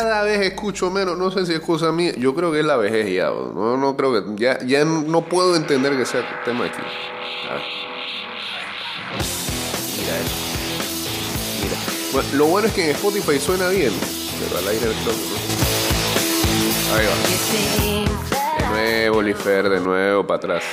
[0.00, 2.78] Cada vez escucho menos, no sé si es cosa mía, yo creo que es la
[2.78, 6.80] vejez ya, no, no creo que, ya, ya no puedo entender que sea tema aquí.
[7.50, 7.62] A ver.
[9.98, 10.36] Mira eso.
[11.62, 11.76] Mira.
[12.14, 13.92] Bueno, lo bueno es que en Spotify suena bien,
[14.40, 15.36] pero al aire creo que no.
[16.96, 17.14] Ahí va.
[18.58, 20.64] De nuevo, Lifer, de nuevo, para atrás.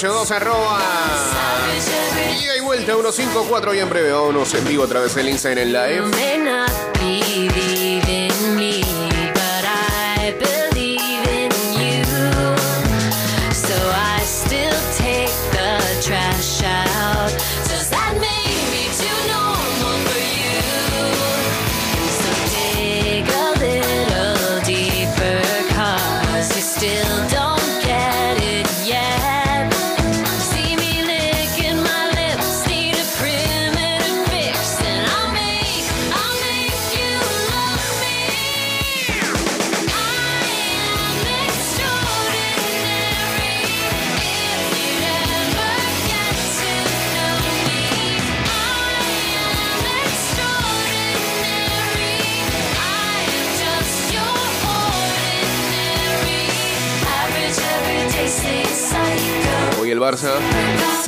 [0.00, 0.80] 229-0082 arroba
[2.42, 5.72] ida y vuelta 154 y en breve vámonos en vivo a través del Instagram You
[5.72, 6.04] Live.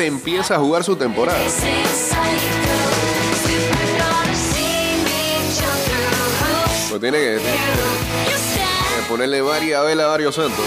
[0.07, 1.39] Empieza a jugar su temporada.
[6.89, 10.65] Pues tiene que, que ponerle varias velas a varios santos.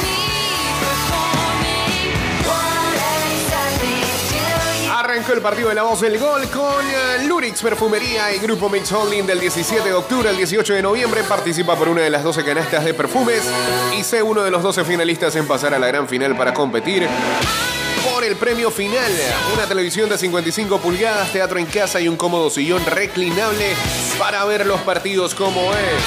[4.92, 8.92] Arrancó el partido de la voz del gol con eh, Lurix Perfumería y Grupo Mix
[8.92, 11.22] Holding del 17 de octubre al 18 de noviembre.
[11.24, 13.44] Participa por una de las 12 canastas de perfumes
[13.98, 17.08] y sé uno de los 12 finalistas en pasar a la gran final para competir
[18.26, 19.12] el premio final.
[19.54, 23.74] Una televisión de 55 pulgadas, teatro en casa y un cómodo sillón reclinable
[24.18, 26.04] para ver los partidos como es.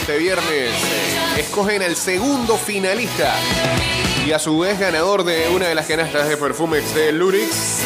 [0.00, 3.34] Este viernes eh, escogen el segundo finalista
[4.26, 7.82] y a su vez ganador de una de las canastas de perfumes de Lurix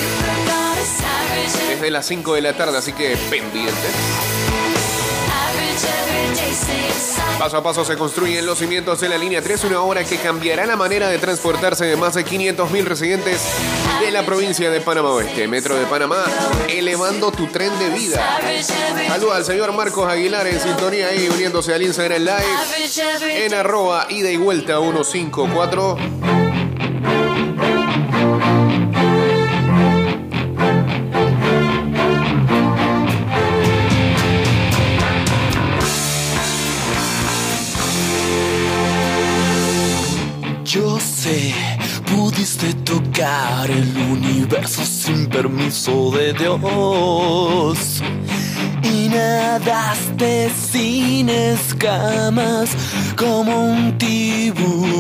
[1.68, 4.29] desde las 5 de la tarde, así que pendientes.
[7.38, 10.66] Paso a paso se construyen los cimientos de la línea 3, una obra que cambiará
[10.66, 13.40] la manera de transportarse de más de 500.000 residentes
[14.00, 15.48] de la provincia de Panamá Oeste.
[15.48, 16.24] Metro de Panamá,
[16.68, 18.38] elevando tu tren de vida.
[19.08, 24.30] Saluda al señor Marcos Aguilar en sintonía ahí, uniéndose al Instagram Live en arroba ida
[24.30, 26.39] y vuelta 154.
[42.60, 48.02] Pudiste tocar el universo sin permiso de Dios.
[48.82, 52.70] Y nadaste sin escamas
[53.16, 54.90] como un tiburón.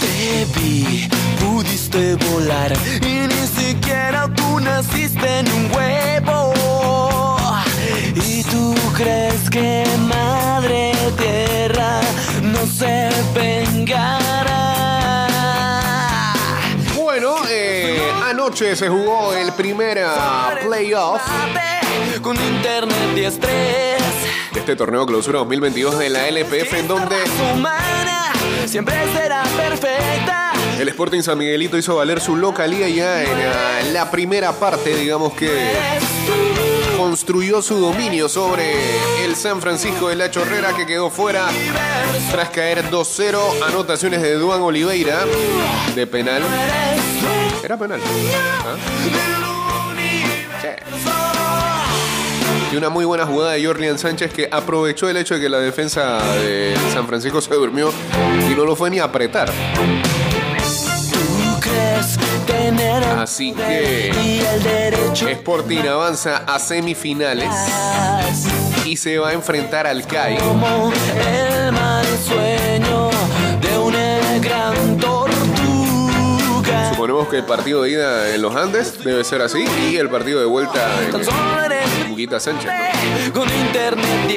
[0.00, 1.08] Te vi,
[1.40, 2.72] pudiste volar
[4.74, 6.52] naciste en un huevo.
[8.14, 12.00] Y tú crees que Madre Tierra
[12.42, 14.74] no se vengará.
[16.96, 21.22] Bueno, eh, anoche se jugó el primer ah, playoff
[22.20, 24.02] Con internet y estrés.
[24.56, 27.16] este torneo clausura 2022 de la LPF en donde
[28.66, 30.53] siempre será perfecta.
[30.78, 35.32] El Sporting San Miguelito hizo valer su localía ya en eh, la primera parte, digamos
[35.34, 35.72] que
[36.96, 38.72] construyó su dominio sobre
[39.24, 41.48] el San Francisco de la Chorrera que quedó fuera
[42.30, 43.62] tras caer 2-0.
[43.68, 45.24] Anotaciones de Duan Oliveira
[45.94, 46.42] de penal.
[47.62, 48.00] Era penal.
[48.64, 48.76] ¿Ah?
[52.72, 55.58] Y una muy buena jugada de Jorlian Sánchez que aprovechó el hecho de que la
[55.58, 57.92] defensa de San Francisco se durmió
[58.50, 59.52] y no lo fue ni a apretar.
[63.02, 64.12] Así que-
[65.32, 67.48] Sporting avanza a semifinales
[68.84, 70.38] y se va a enfrentar al CAI.
[70.38, 73.10] como el mal sueño
[73.60, 76.90] de una gran tortuga.
[76.90, 80.40] Suponemos que el partido de ida en los Andes debe ser así y el partido
[80.40, 82.70] de vuelta en Muguita Sánchez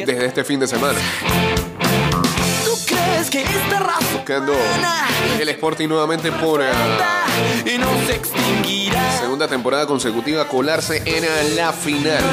[0.05, 0.99] desde este fin de semana.
[3.27, 4.53] ¿Tú crees que esta raza Buscando
[5.37, 6.67] el Sporting nuevamente por eh,
[7.65, 9.19] y no se extinguirá?
[9.19, 12.23] segunda temporada consecutiva colarse en la final.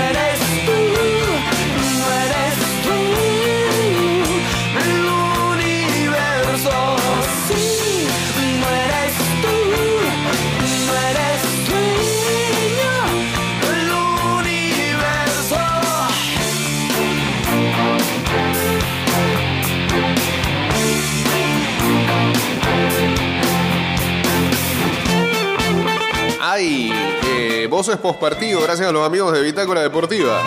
[27.74, 30.40] Voces post partido gracias a los amigos de Bitácora Deportiva.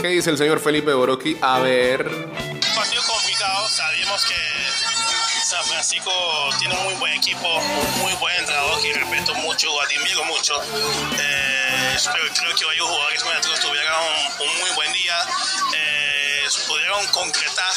[0.00, 1.36] ¿Qué dice el señor Felipe Boroski?
[1.42, 2.06] A ver.
[2.06, 4.34] Un partido complicado, sabemos que
[5.44, 6.10] San Francisco
[6.58, 10.54] tiene un muy buen equipo, un muy buen entrenador que respeto mucho, admiro mucho.
[11.18, 15.18] Eh, pero creo que los jugadores nuestros tuvieron un, un muy buen día,
[15.76, 15.89] eh,
[16.66, 17.72] pudieron concretar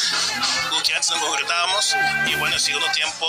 [0.70, 1.94] lo que antes no concretábamos
[2.26, 3.26] y bueno, el segundo tiempo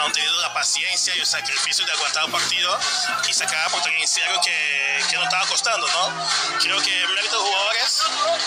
[0.00, 2.78] han tenido la paciencia y el sacrificio de aguantar el partido
[3.28, 6.28] y sacar por 3 0 que, que no estaba costando, ¿no?
[6.60, 8.02] Creo que mérito de jugadores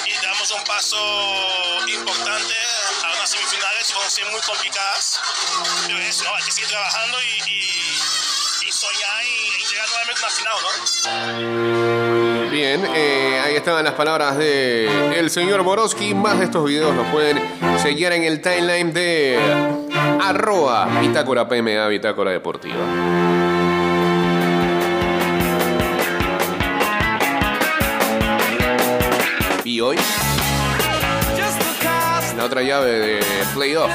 [0.06, 0.98] y damos un paso
[1.88, 2.56] importante
[3.04, 5.20] a unas semifinales que van a ser muy complicadas,
[5.88, 6.36] pero eso, ¿no?
[6.36, 10.58] Hay que seguir trabajando y, y, y soñar y, y llegar nuevamente a una final,
[10.62, 12.52] ¿no?
[12.52, 13.31] Bien, eh,
[13.62, 16.16] estaban las palabras de el señor Boroski.
[16.16, 17.40] Más de estos videos los pueden
[17.78, 19.38] seguir en el timeline de
[20.20, 22.76] arroba Bitácora PMA, Bitácora Deportiva.
[29.64, 29.98] Y hoy,
[32.36, 33.20] la otra llave de
[33.54, 33.92] playoff.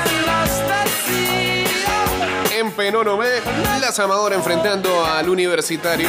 [2.56, 3.26] En Penono B,
[3.80, 6.08] la Amadora enfrentando al Universitario.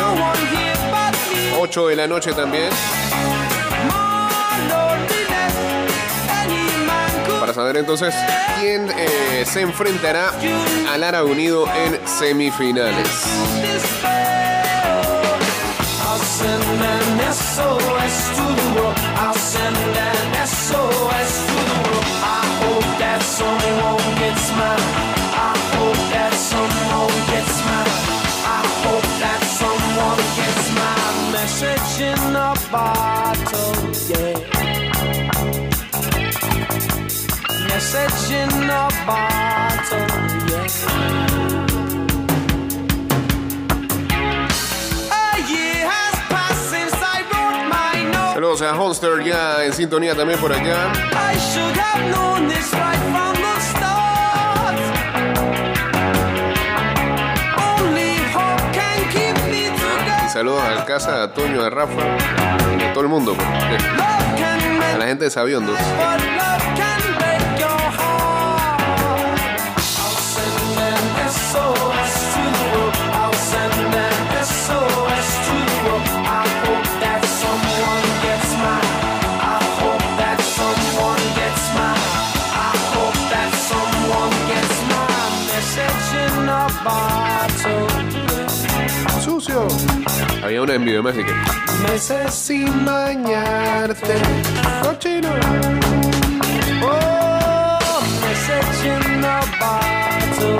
[1.60, 2.70] 8 de la noche también.
[7.58, 8.14] Para saber entonces
[8.60, 10.32] quién eh, se enfrentará
[10.92, 13.08] al Ara Unido en semifinales.
[48.34, 50.92] Saludos a Holster ya en sintonía también por acá.
[51.24, 51.40] Y
[59.12, 60.30] together.
[60.30, 63.34] saludos al casa, a Toño, a Rafa, a todo el mundo.
[63.34, 63.84] pues.
[64.94, 65.80] A la gente de Sabiondos.
[89.40, 89.68] Sucio.
[90.44, 91.32] Había una en video más de que.
[91.88, 94.16] Meses sin bañarte.
[94.82, 95.30] Cochino.
[96.84, 100.58] Oh, message in a bottle.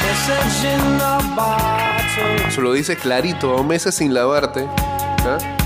[0.00, 2.48] Message in a bottle.
[2.48, 4.66] Eso lo dice clarito, meses sin lavarte.
[5.26, 5.59] ¿Ah?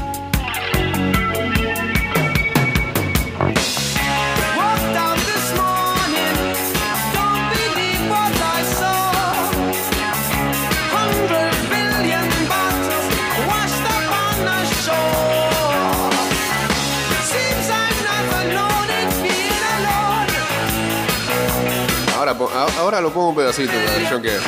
[22.85, 24.39] Ahora lo pongo un pedacito canción que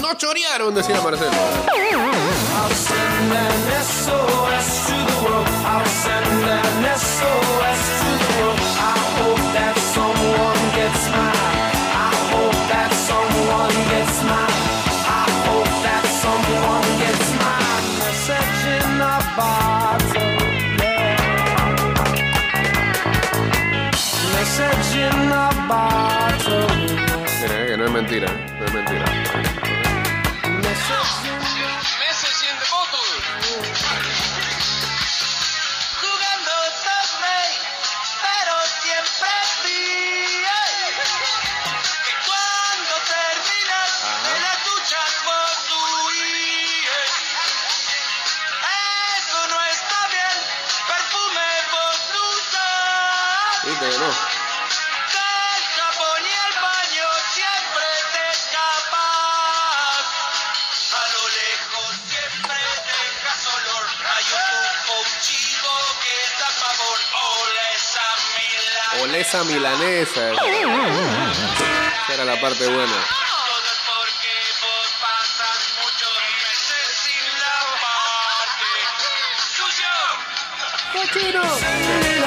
[0.00, 1.32] No chorearon, decía Marcelo.
[28.04, 28.28] Mentira,
[28.66, 29.13] es mentira.
[69.14, 70.32] Olesa milanesa.
[70.32, 72.92] Esa era la parte buena.
[81.32, 82.23] Todo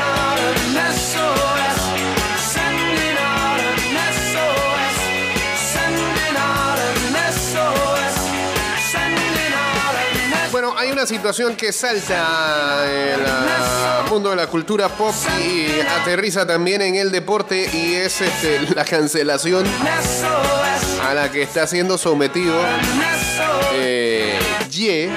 [10.97, 17.11] una situación que salta el mundo de la cultura pop y aterriza también en el
[17.11, 19.63] deporte y es este, la cancelación
[21.03, 22.55] a la que está siendo sometido
[23.75, 24.39] eh,
[24.71, 25.11] Ye,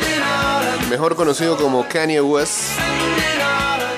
[0.91, 2.73] mejor conocido como Kanye West,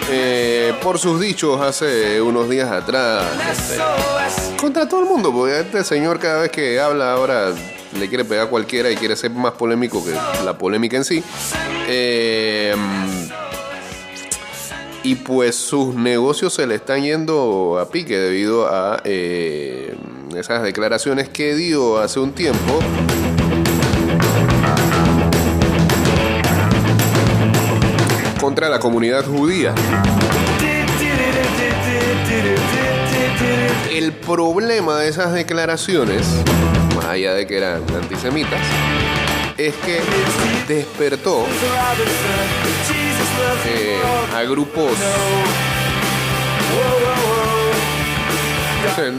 [0.08, 3.24] eh, por sus dichos hace unos días atrás.
[3.50, 7.52] este, contra todo el mundo, porque este señor cada vez que habla ahora
[7.98, 10.12] le quiere pegar a cualquiera y quiere ser más polémico que
[10.44, 11.22] la polémica en sí.
[11.88, 12.74] Eh,
[15.04, 19.94] y pues sus negocios se le están yendo a pique debido a eh,
[20.36, 22.80] esas declaraciones que dio hace un tiempo.
[28.42, 29.72] contra la comunidad judía.
[33.92, 36.26] El problema de esas declaraciones,
[37.12, 38.60] allá de que eran antisemitas,
[39.58, 40.00] es que
[40.66, 41.44] despertó
[43.66, 44.00] eh,
[44.34, 44.92] a grupos.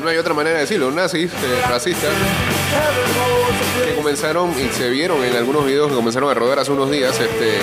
[0.01, 2.11] No hay otra manera de decirlo, nazis, eh, racistas,
[3.85, 7.19] que comenzaron y se vieron en algunos videos que comenzaron a rodar hace unos días,
[7.19, 7.59] este,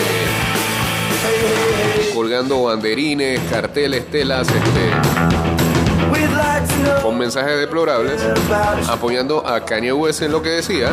[2.14, 5.39] colgando banderines, carteles, telas, este,
[7.02, 8.20] con mensajes deplorables,
[8.88, 10.90] apoyando a Kanye West en lo que decía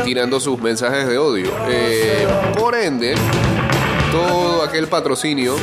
[0.00, 1.50] y tirando sus mensajes de odio.
[1.68, 2.26] Eh,
[2.58, 3.14] por ende,
[4.10, 5.56] todo aquel patrocinio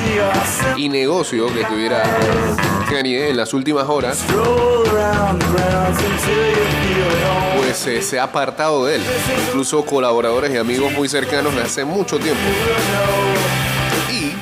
[0.75, 2.03] y negocio que tuviera
[2.89, 4.23] Kanye en las últimas horas,
[7.57, 9.03] pues eh, se ha apartado de él.
[9.47, 12.41] Incluso colaboradores y amigos muy cercanos de hace mucho tiempo.
[14.09, 14.33] Y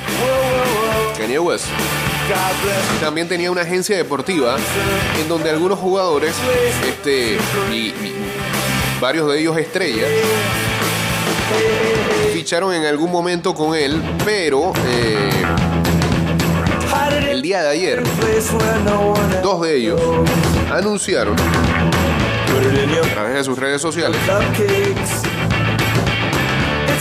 [1.18, 1.66] Kanye West
[3.00, 4.56] también tenía una agencia deportiva
[5.20, 6.34] en donde algunos jugadores,
[6.86, 7.38] este,
[7.72, 7.92] y,
[9.00, 10.08] varios de ellos estrellas,
[12.32, 15.30] ficharon en algún momento con él, pero eh,
[17.28, 18.02] el día de ayer,
[19.42, 20.00] dos de ellos
[20.72, 24.18] anunciaron a través de sus redes sociales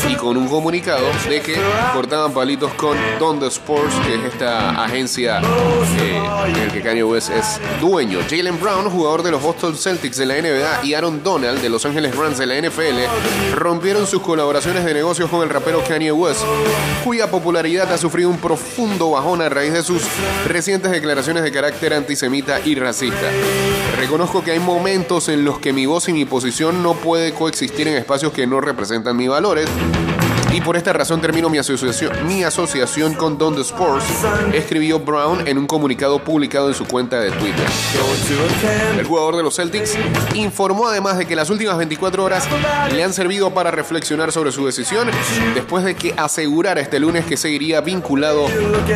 [0.10, 1.56] y con un comunicado de que
[1.94, 5.42] cortaban palitos con Don The Sports, que es esta agencia
[6.00, 8.20] eh, en el que Kanye West es dueño.
[8.30, 11.86] Jalen Brown, jugador de los Boston Celtics de la NBA, y Aaron Donald de Los
[11.86, 16.42] Angeles Rams de la NFL, rompieron sus colaboraciones de negocios con el rapero Kanye West,
[17.04, 20.02] cuya popularidad ha sufrido un profundo bajón a raíz de sus
[20.48, 23.32] recientes declaraciones de carácter antisemita y racista.
[24.06, 27.88] Reconozco que hay momentos en los que mi voz y mi posición no puede coexistir
[27.88, 29.68] en espacios que no representan mis valores.
[30.56, 34.06] Y por esta razón termino mi asociación, mi asociación con Don The Sports,
[34.54, 37.66] escribió Brown en un comunicado publicado en su cuenta de Twitter.
[38.98, 39.98] El jugador de los Celtics
[40.34, 42.48] informó además de que las últimas 24 horas
[42.90, 45.10] le han servido para reflexionar sobre su decisión
[45.56, 48.48] después de que asegurara este lunes que seguiría vinculado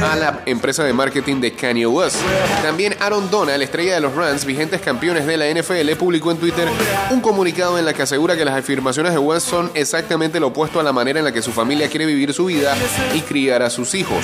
[0.01, 2.21] a la empresa de marketing de Kanye West.
[2.63, 6.69] También Aaron Donald, estrella de los Rams, vigentes campeones de la NFL, publicó en Twitter
[7.11, 10.79] un comunicado en la que asegura que las afirmaciones de West son exactamente lo opuesto
[10.79, 12.77] a la manera en la que su su familia quiere vivir su vida
[13.15, 14.23] y criar a sus hijos.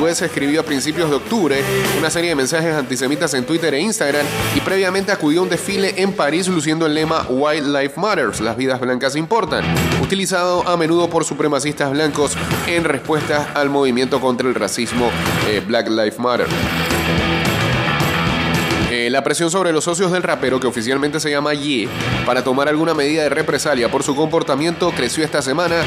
[0.00, 1.62] West escribió a principios de octubre
[1.98, 4.24] una serie de mensajes antisemitas en Twitter e Instagram
[4.56, 8.56] y previamente acudió a un desfile en París luciendo el lema White Life Matters, las
[8.56, 9.66] vidas blancas importan,
[10.02, 12.32] utilizado a menudo por supremacistas blancos
[12.68, 15.10] en respuesta al movimiento contra el racismo
[15.46, 16.46] eh, Black Lives Matter.
[19.14, 21.88] La presión sobre los socios del rapero, que oficialmente se llama Ye,
[22.26, 25.84] para tomar alguna medida de represalia por su comportamiento creció esta semana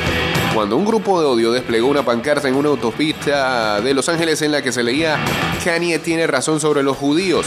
[0.54, 4.54] cuando un grupo de odio desplegó una pancarta en una autopista de Los Ángeles en
[4.54, 5.20] la que se leía
[5.62, 7.46] Kanye tiene razón sobre los judíos.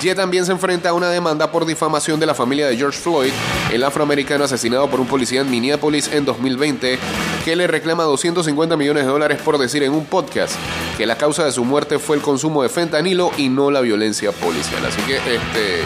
[0.00, 3.32] Ye también se enfrenta a una demanda por difamación de la familia de George Floyd,
[3.72, 6.98] el afroamericano asesinado por un policía en Minneapolis en 2020,
[7.44, 10.54] que le reclama 250 millones de dólares por decir en un podcast
[10.96, 14.30] que la causa de su muerte fue el consumo de fentanilo y no la violencia
[14.32, 14.84] policial.
[14.86, 15.82] Así que este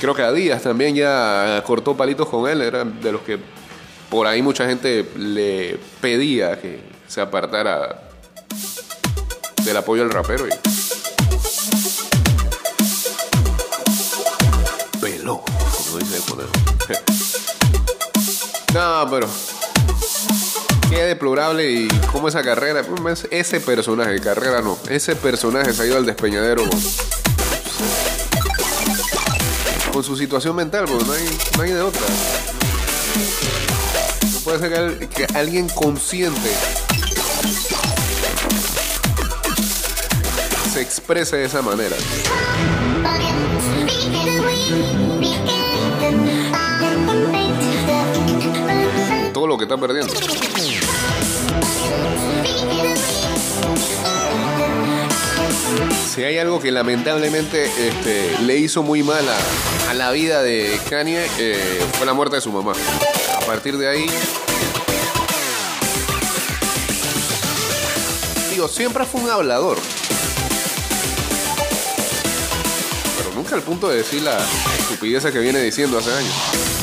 [0.00, 3.38] creo que a Díaz también ya cortó palitos con él, era de los que
[4.08, 8.08] por ahí mucha gente le pedía que se apartara
[9.62, 10.50] del apoyo al rapero y
[15.00, 16.50] peló, como dice el conejo.
[18.74, 19.28] no, pero
[20.90, 25.86] qué deplorable y cómo esa carrera, pues, ese personaje, carrera no, ese personaje se ha
[25.86, 26.64] ido al despeñadero
[29.92, 32.00] con, su situación mental, porque no hay, no hay de otra.
[34.32, 36.50] No puede ser que, que alguien consciente
[40.72, 41.96] se exprese de esa manera.
[49.46, 50.12] Lo que está perdiendo.
[56.14, 60.78] Si hay algo que lamentablemente este, le hizo muy mal a, a la vida de
[60.90, 62.72] Kanye, eh, fue la muerte de su mamá.
[63.36, 64.06] A partir de ahí.
[68.50, 69.78] Digo, siempre fue un hablador.
[73.16, 74.38] Pero nunca al punto de decir la
[74.78, 76.79] estupidez que viene diciendo hace años.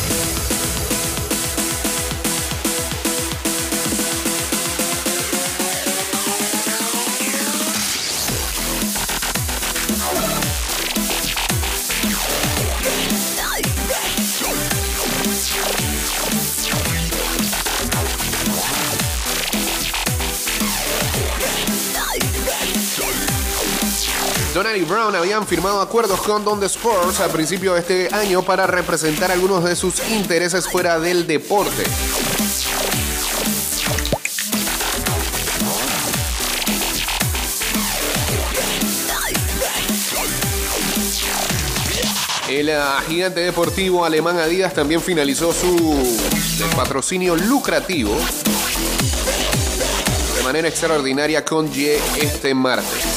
[25.15, 29.73] Habían firmado acuerdos con Don Spurs a principio de este año para representar algunos de
[29.75, 31.83] sus intereses fuera del deporte.
[42.49, 46.19] El ah, gigante deportivo alemán Adidas también finalizó su
[46.75, 48.13] patrocinio lucrativo
[50.35, 53.16] de manera extraordinaria con Ye este martes.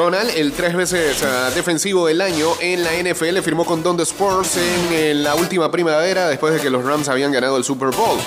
[0.00, 1.22] Donald, el tres veces
[1.54, 6.54] defensivo del año en la NFL, firmó con Don Spurs en, la última primavera después
[6.54, 8.18] de que los Rams habían ganado el Super Bowl.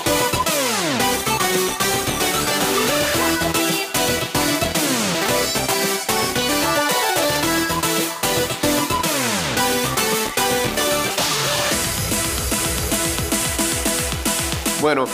[14.80, 15.06] Bueno,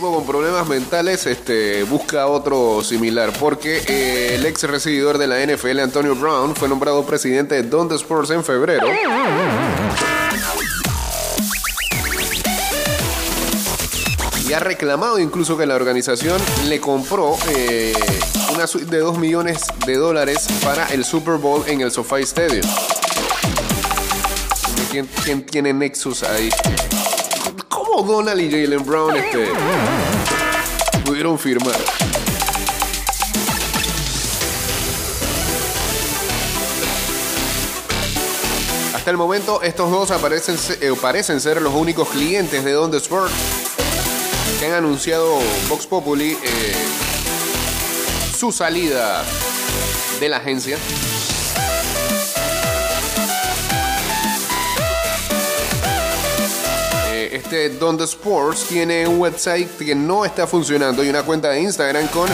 [0.00, 5.80] con problemas mentales este, busca otro similar porque eh, el ex resididor de la NFL,
[5.80, 8.86] Antonio Brown, fue nombrado presidente de Don Spurs en febrero.
[14.48, 17.92] Y ha reclamado incluso que la organización le compró eh,
[18.54, 22.66] una suite de 2 millones de dólares para el Super Bowl en el SoFi Stadium.
[24.90, 26.50] ¿Quién, quién tiene nexus ahí?
[27.98, 29.48] ¿Cómo Donald y Jalen Brown este,
[31.04, 31.74] pudieron firmar?
[38.94, 42.98] Hasta el momento, estos dos aparecen, eh, parecen ser los únicos clientes de Don the
[42.98, 43.32] Sport
[44.60, 45.36] que han anunciado
[45.68, 46.76] Vox Populi eh,
[48.38, 49.24] su salida
[50.20, 50.78] de la agencia.
[57.28, 61.50] Eh, Este Don the Sports tiene un website que no está funcionando y una cuenta
[61.50, 62.28] de Instagram con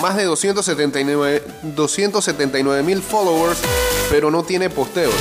[0.00, 3.58] más de 279 279 mil followers,
[4.10, 5.14] pero no tiene posteos.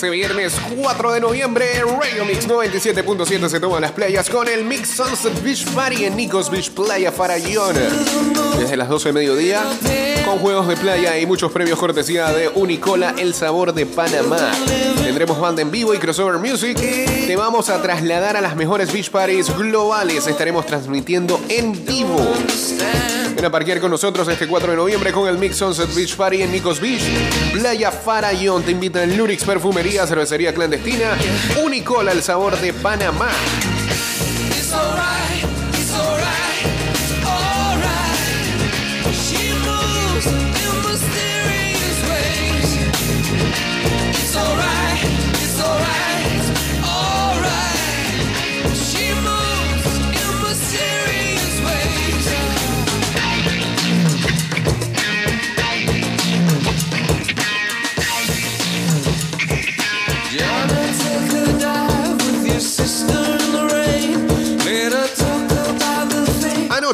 [0.10, 5.42] Viernes 4 de noviembre, Radio Mix 97.7 se toma las playas con el Mix Sunset
[5.44, 7.76] Beach Party en Nicos Beach Playa Farallón.
[8.58, 9.64] Desde las 12 de mediodía,
[10.38, 14.52] juegos de playa y muchos premios cortesía de Unicola, el sabor de Panamá.
[15.02, 16.78] Tendremos banda en vivo y crossover music.
[16.78, 20.28] Te vamos a trasladar a las mejores beach parties globales.
[20.28, 22.34] Estaremos transmitiendo en vivo.
[23.36, 26.42] Ven a parquear con nosotros este 4 de noviembre con el Mix Sunset Beach Party
[26.44, 27.04] en Nicos Beach.
[27.54, 31.18] Playa Farallón te invitan Lurix Perfumería, Cervecería Clandestina,
[31.64, 33.30] Unicola, el sabor de Panamá.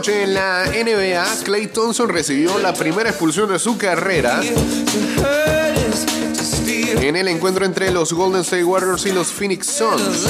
[0.04, 4.42] En la NBA, Clay Thompson recibió la primera expulsión de su carrera
[7.00, 10.28] en el encuentro entre los Golden State Warriors y los Phoenix Suns.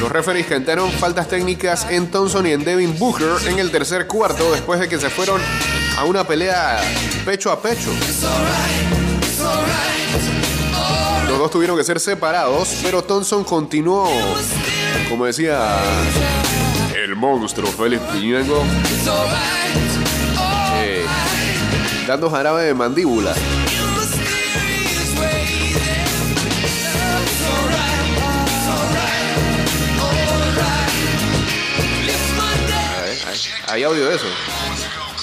[0.00, 4.50] Los referees cantaron faltas técnicas en Thompson y en Devin Booker en el tercer cuarto
[4.50, 5.40] después de que se fueron
[5.96, 6.80] a una pelea
[7.24, 7.90] pecho a pecho.
[11.28, 14.08] Los dos tuvieron que ser separados, pero Thompson continuó,
[15.08, 15.78] como decía
[16.94, 18.64] el monstruo Félix alright.
[20.82, 21.04] eh,
[22.06, 23.34] dando jarabe de mandíbula.
[32.68, 33.18] Day.
[33.26, 34.26] Hay, hay audio de eso.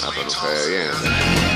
[0.02, 1.53] Ah, pero se ve bien.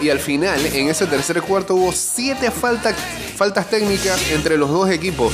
[0.00, 2.94] Y al final, en ese tercer cuarto hubo siete falta-
[3.36, 5.32] faltas técnicas entre los dos equipos.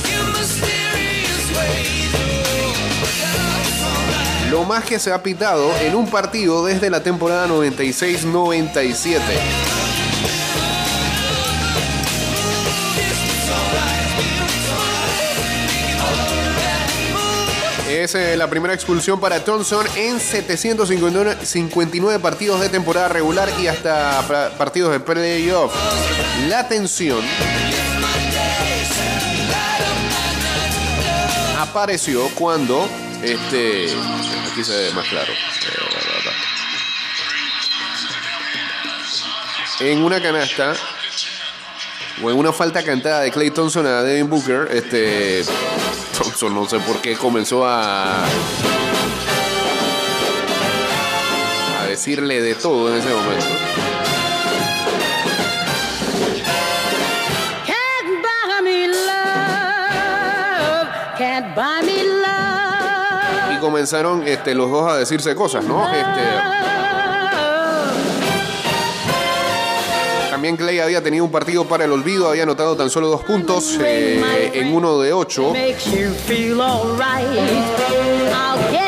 [4.49, 9.19] Lo más que se ha pitado en un partido desde la temporada 96-97.
[18.05, 23.65] Es eh, la primera expulsión para Thompson en 759 59 partidos de temporada regular y
[23.65, 25.73] hasta pa- partidos de playoff.
[26.47, 27.21] La tensión
[31.59, 32.87] apareció cuando
[33.23, 33.87] este
[34.51, 35.33] aquí se ve más claro.
[39.79, 40.73] En una canasta
[42.23, 45.43] o en una falta cantada de Clay Thompson a Devin Booker, este
[46.17, 48.23] Thompson no sé por qué comenzó a
[51.81, 53.45] a decirle de todo en ese momento.
[57.65, 59.17] Can't buy me love.
[61.17, 63.53] Can't buy me love.
[63.53, 65.83] Y comenzaron este, los dos a decirse cosas, ¿no?
[65.93, 66.21] Este,
[70.45, 73.79] también Clay había tenido un partido para el olvido, había anotado tan solo dos puntos
[73.81, 75.55] eh, en uno de ocho.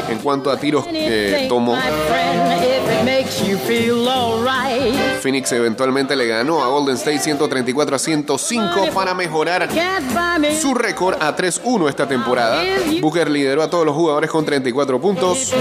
[0.08, 1.76] En cuanto a tiros eh, tomó.
[3.68, 4.96] Feel alright.
[5.22, 9.68] Phoenix eventualmente le ganó a Golden State 134 a 105 para mejorar
[10.60, 12.64] su récord a 3-1 esta temporada.
[13.02, 15.54] Booker lideró a todos los jugadores con 34 puntos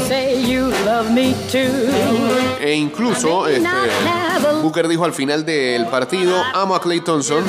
[2.61, 3.69] e incluso este,
[4.63, 7.45] Booker dijo al final del partido, amo a Clay Thompson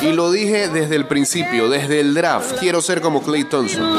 [0.00, 3.98] y lo dije desde el principio, desde el draft, quiero ser como Clay Thompson.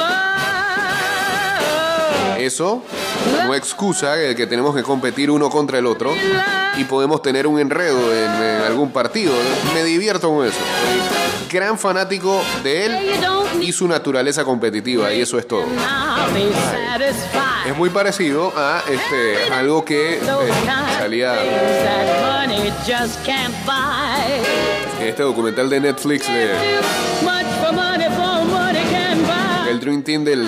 [2.39, 2.84] Eso
[3.45, 6.13] no excusa el que tenemos que competir uno contra el otro
[6.78, 9.34] y podemos tener un enredo en, en algún partido.
[9.73, 10.60] Me divierto con eso.
[11.52, 12.99] Gran fanático de él
[13.62, 15.65] y su naturaleza competitiva y eso es todo.
[17.65, 20.21] Es muy parecido a este algo que eh,
[20.97, 21.36] salía
[25.02, 26.54] este documental de Netflix de,
[29.65, 30.47] del Dream Team del,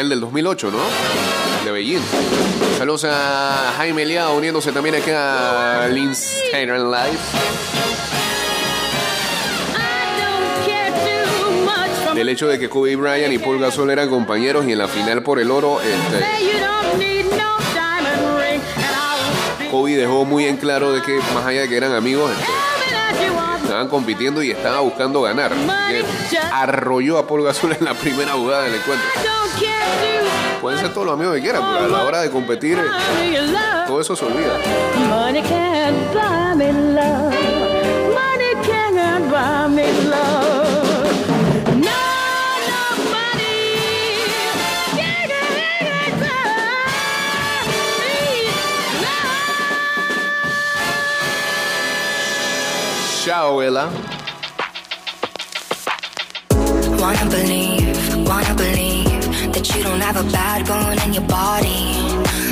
[0.00, 0.78] el del 2008, ¿no?
[1.64, 2.00] De Beijing.
[2.78, 7.18] Saludos a Jaime Liao uniéndose también acá a Linstein Live.
[12.14, 15.22] Del hecho de que Kobe Bryant y Paul Gasol eran compañeros y en la final
[15.22, 16.24] por el oro este,
[19.70, 22.59] Kobe dejó muy en claro de que más allá de que eran amigos, este,
[23.80, 25.52] estaban compitiendo y estaba buscando ganar.
[25.52, 25.94] Así
[26.30, 29.08] que arrolló a Paul Gasol en la primera jugada del encuentro.
[30.60, 33.86] Pueden ser todos los amigos que quieran, pero a la hora de competir, your love.
[33.86, 34.58] todo eso se olvida.
[35.08, 37.34] Money can't buy me love.
[38.12, 40.09] Money can't buy me love.
[53.30, 53.88] Chao, Ella.
[56.98, 61.94] Wanna believe, wanna believe that you don't have a bad bone in your body.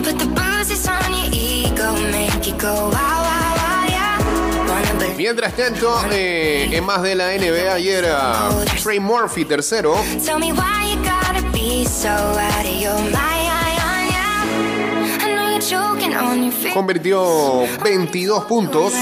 [0.04, 4.68] But the bruises on your ego make you go wow, wow, wow, yeah.
[4.68, 5.16] Wanna believe.
[5.16, 8.48] Mientras tanto, eh, en más de la NBA, ayer a
[8.80, 15.24] Trey Murphy, tercero, Tell me why you gotta be so out of your mind, yeah.
[15.24, 16.72] I know you're choking on your feet.
[16.72, 18.92] convirtió 22 puntos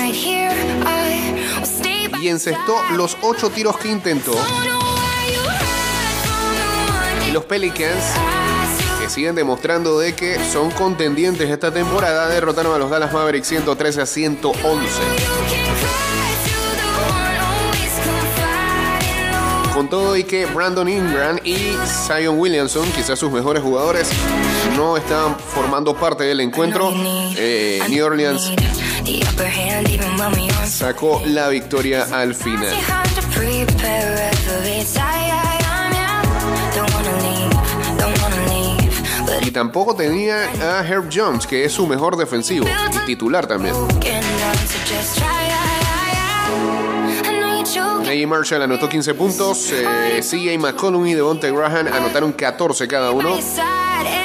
[2.27, 4.33] y encestó los 8 tiros que intentó.
[7.29, 8.03] Y los Pelicans,
[9.01, 14.01] que siguen demostrando de que son contendientes esta temporada, derrotaron a los Dallas Mavericks 113
[14.01, 14.57] a 111.
[14.59, 16.03] You can cry
[16.35, 19.73] to the one always confiding.
[19.73, 21.77] Con todo y que Brandon Ingram y
[22.09, 24.11] Zion Williamson, quizás sus mejores jugadores,
[24.77, 26.93] no estaban formando parte del encuentro,
[27.37, 28.51] eh, New Orleans
[30.67, 32.75] Sacó la victoria al final.
[39.43, 43.75] Y tampoco tenía a Herb Jones, que es su mejor defensivo y titular también.
[48.05, 53.37] Najee Marshall anotó 15 puntos, eh, CJ McCollum y Devontae Graham anotaron 14 cada uno.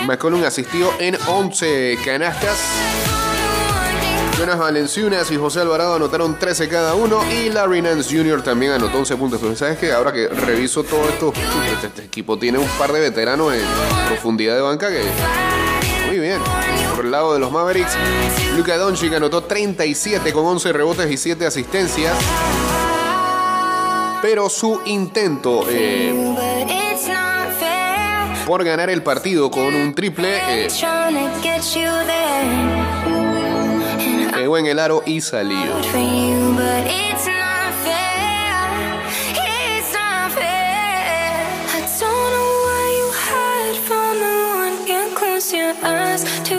[0.06, 2.58] McCollum asistió en 11 canastas.
[4.42, 8.42] Jonas Valenciunas y José Alvarado anotaron 13 cada uno y Larry Nance Jr.
[8.42, 9.40] también anotó 11 puntos.
[9.40, 9.92] Pero ¿sabes qué?
[9.92, 11.32] Ahora que reviso todo esto,
[11.72, 13.62] este, este equipo tiene un par de veteranos en
[14.08, 15.04] profundidad de banca que...
[16.08, 16.40] Muy bien.
[16.96, 17.96] Por el lado de los Mavericks,
[18.58, 22.18] Luka Doncic anotó 37 con 11 rebotes y 7 asistencias.
[24.24, 26.36] Pero su intento eh,
[28.48, 30.68] por ganar el partido con un triple eh,
[34.52, 35.80] pegó en el aro y salió.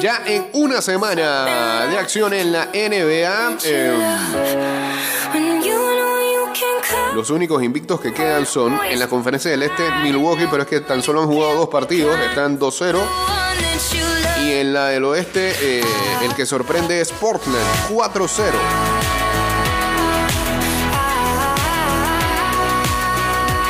[0.00, 3.92] Ya en una semana de acción en la NBA, eh,
[7.14, 10.80] los únicos invictos que quedan son en la conferencia del Este Milwaukee, pero es que
[10.80, 12.94] tan solo han jugado dos partidos, están 2-0.
[12.94, 14.44] One that you love.
[14.44, 15.84] Y en la del Oeste, eh,
[16.22, 17.58] el que sorprende es Portland,
[17.90, 18.52] 4-0.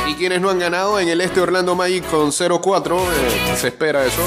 [0.07, 4.05] Y quienes no han ganado en el Este Orlando Magic con 0-4, eh, se espera
[4.05, 4.21] eso.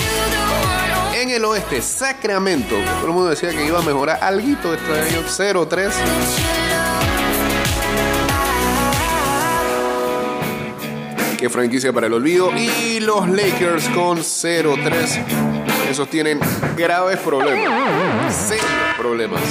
[1.14, 5.92] En el Oeste, Sacramento, todo el mundo decía que iba a mejorar algo año, 0-3.
[11.38, 12.50] Qué franquicia para el olvido.
[12.56, 15.24] Y los Lakers con 0-3.
[15.90, 16.40] Esos tienen
[16.76, 18.34] graves problemas.
[18.34, 18.64] Serios
[18.96, 19.42] problemas.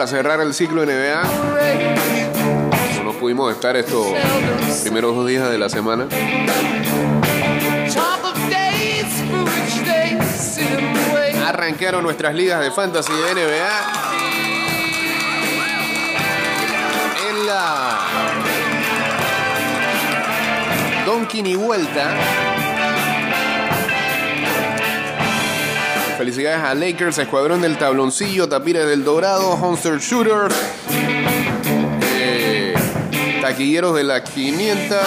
[0.00, 1.22] Para cerrar el ciclo NBA.
[3.04, 4.06] No pudimos estar estos
[4.80, 6.06] primeros dos días de la semana.
[11.46, 13.92] Arrancaron nuestras ligas de fantasy de NBA.
[17.28, 17.98] En la
[21.04, 22.59] Donkin y vuelta.
[26.20, 30.54] Felicidades a Lakers, Escuadrón del Tabloncillo, Tapires del Dorado, Monster Shooters,
[32.12, 32.74] eh,
[33.40, 34.98] Taquilleros de la 500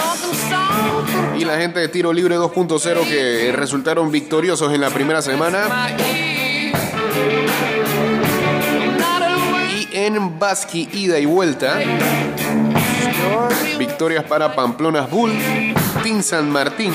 [1.37, 5.95] y la gente de Tiro Libre 2.0 que resultaron victoriosos en la primera semana.
[9.71, 11.79] Y en Basqui ida y vuelta,
[13.77, 15.31] victorias para Pamplonas Bull,
[16.01, 16.91] Team San Martín,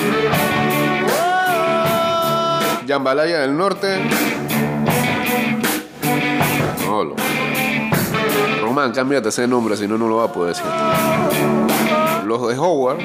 [2.89, 3.99] Jambalaya del Norte.
[6.87, 7.15] No, lo-
[8.63, 10.65] Román, cámbiate ese nombre, si no, no lo va a poder decir.
[12.25, 12.97] Los de Howard,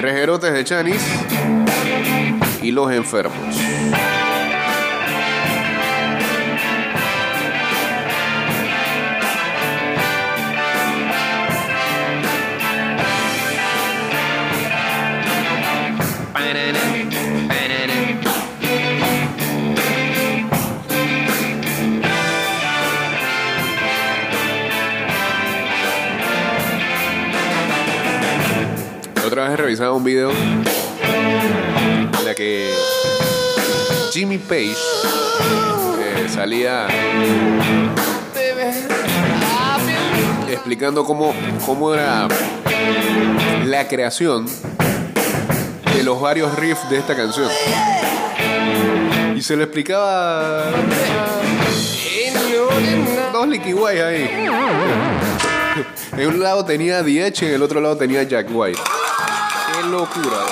[0.00, 1.00] Rejerotes de Chanis
[2.60, 3.56] y Los Enfermos.
[29.34, 32.72] Otra vez he revisado un video en la que
[34.12, 34.76] Jimmy Page
[35.98, 36.86] eh, salía
[40.48, 41.34] explicando cómo,
[41.66, 42.28] cómo era
[43.64, 44.46] la creación
[45.96, 47.50] de los varios riffs de esta canción.
[49.34, 50.66] Y se lo explicaba
[53.32, 54.30] dos White ahí.
[56.16, 58.78] En un lado tenía DH, en el otro lado tenía Jack White.
[59.94, 60.44] Locura.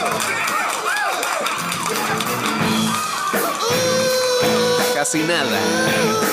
[4.95, 6.32] Casi nada.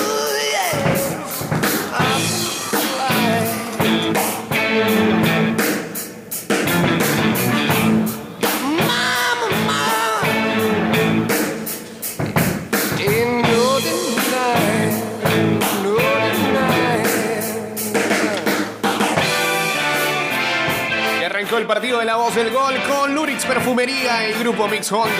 [21.80, 25.14] Partido de la voz del gol con Lurix Perfumería y Grupo Mix Holding.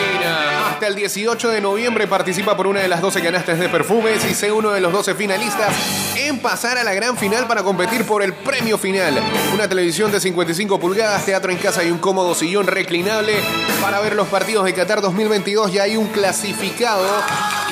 [0.71, 4.35] Hasta el 18 de noviembre participa por una de las 12 canastas de perfumes y
[4.35, 5.75] sé uno de los 12 finalistas
[6.19, 9.23] en pasar a la gran final para competir por el premio final.
[9.55, 13.37] Una televisión de 55 pulgadas, teatro en casa y un cómodo sillón reclinable
[13.81, 15.73] para ver los partidos de Qatar 2022.
[15.73, 17.09] Ya hay un clasificado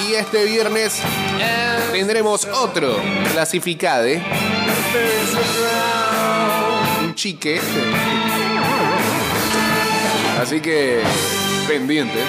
[0.08, 1.02] y este viernes
[1.92, 2.96] tendremos otro
[3.34, 4.22] clasificade.
[7.04, 7.60] Un chique.
[10.40, 11.02] Así que
[11.66, 12.24] pendientes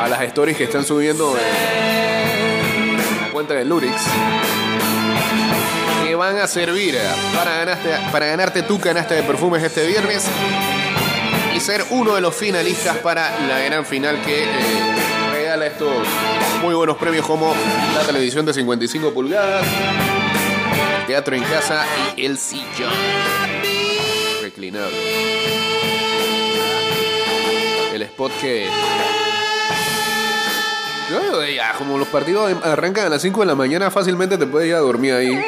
[0.00, 4.00] a las stories que están subiendo en la cuenta de Lurix
[6.04, 6.96] que van a servir
[7.34, 10.24] para ganarte, para ganarte tu canasta de perfumes este viernes
[11.54, 14.46] y ser uno de los finalistas para la gran final que eh,
[15.32, 15.92] regala estos
[16.62, 17.52] muy buenos premios como
[17.94, 19.66] la televisión de 55 pulgadas,
[21.08, 21.84] teatro en casa
[22.16, 22.92] y el sillón
[27.94, 28.66] El spot que
[31.10, 34.68] yo, ya, como los partidos arrancan a las 5 de la mañana, fácilmente te puedes
[34.68, 35.42] ir a dormir ahí.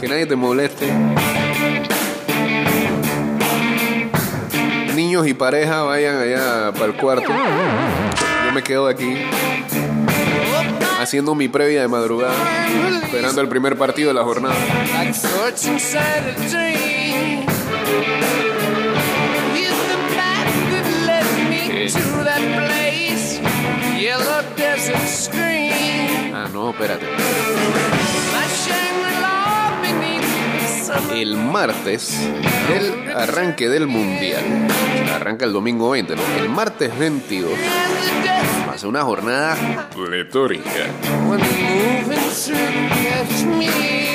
[0.00, 0.92] Que nadie te moleste.
[4.94, 7.28] Niños y pareja vayan allá para el cuarto.
[7.28, 9.16] Yo me quedo aquí
[11.06, 12.34] haciendo mi previa de madrugada,
[13.04, 14.56] esperando el primer partido de la jornada.
[14.92, 16.26] like thoughts inside
[31.12, 32.16] El martes
[32.68, 34.44] del arranque del mundial.
[35.14, 36.22] Arranca el domingo 20, ¿no?
[36.38, 37.50] El martes 22.
[37.52, 40.70] And the death Va a ser una jornada pletórica.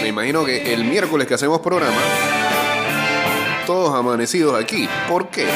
[0.01, 1.99] Me imagino que el miércoles que hacemos programa,
[3.65, 4.87] todos amanecidos aquí.
[5.09, 5.47] ¿Por qué?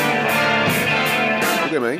[1.61, 1.99] Búsqueme ahí.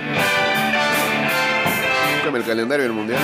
[2.15, 3.19] Búsqueme el calendario del mundial.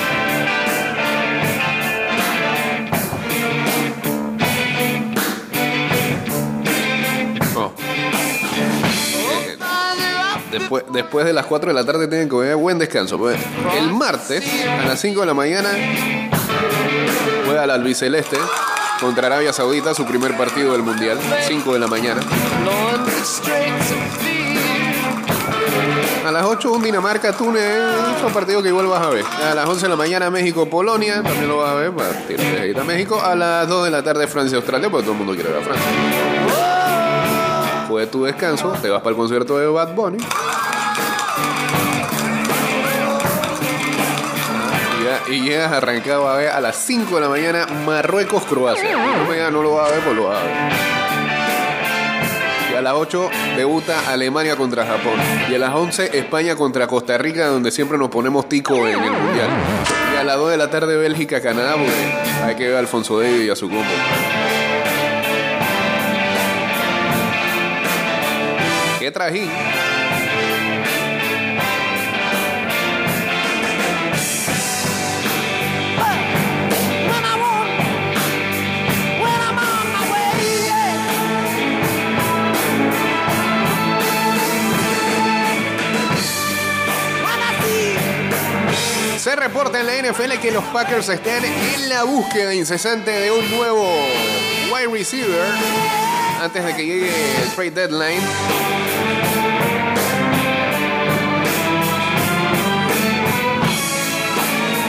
[10.51, 13.17] Después, después de las 4 de la tarde tienen que coger buen descanso.
[13.17, 13.39] Pues,
[13.77, 15.69] el martes, a las 5 de la mañana,
[17.45, 18.37] juega la albiceleste
[18.99, 21.17] contra Arabia Saudita, su primer partido del Mundial.
[21.47, 22.21] 5 de la mañana.
[26.25, 29.25] A las 8 un Dinamarca-Túnez, un partido que igual vas a ver.
[29.25, 32.83] A las 11 de la mañana México-Polonia, también lo vas a ver, para tirar a
[32.83, 33.21] México.
[33.21, 36.40] A las 2 de la tarde Francia-Australia, porque todo el mundo quiere ver a Francia.
[37.91, 40.17] Fue tu descanso, te vas para el concierto de Bad Bunny.
[45.29, 47.67] Y llegas arrancado a ver a las 5 de la mañana
[49.27, 50.55] me digas, no lo vas a ver, pues lo vas a ver.
[52.71, 55.19] Y a las 8 debuta Alemania contra Japón.
[55.49, 59.11] Y a las 11 España contra Costa Rica, donde siempre nos ponemos tico en el
[59.11, 59.49] mundial.
[60.13, 63.19] Y a las 2 de la tarde Bélgica, Canadá, porque hay que ver a Alfonso
[63.19, 63.83] David y a su combo.
[69.03, 69.81] I see
[89.17, 93.51] Se reporta en la NFL que los Packers están en la búsqueda incesante de un
[93.51, 93.87] nuevo
[94.73, 95.45] wide receiver
[96.41, 98.21] antes de que llegue el trade deadline.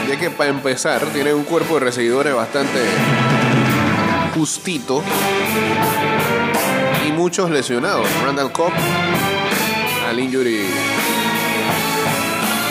[0.09, 2.79] Ya que para empezar tiene un cuerpo de recibidores bastante
[4.33, 5.03] justito
[7.07, 8.07] y muchos lesionados.
[8.23, 8.73] Randall Cobb
[10.09, 10.65] al injury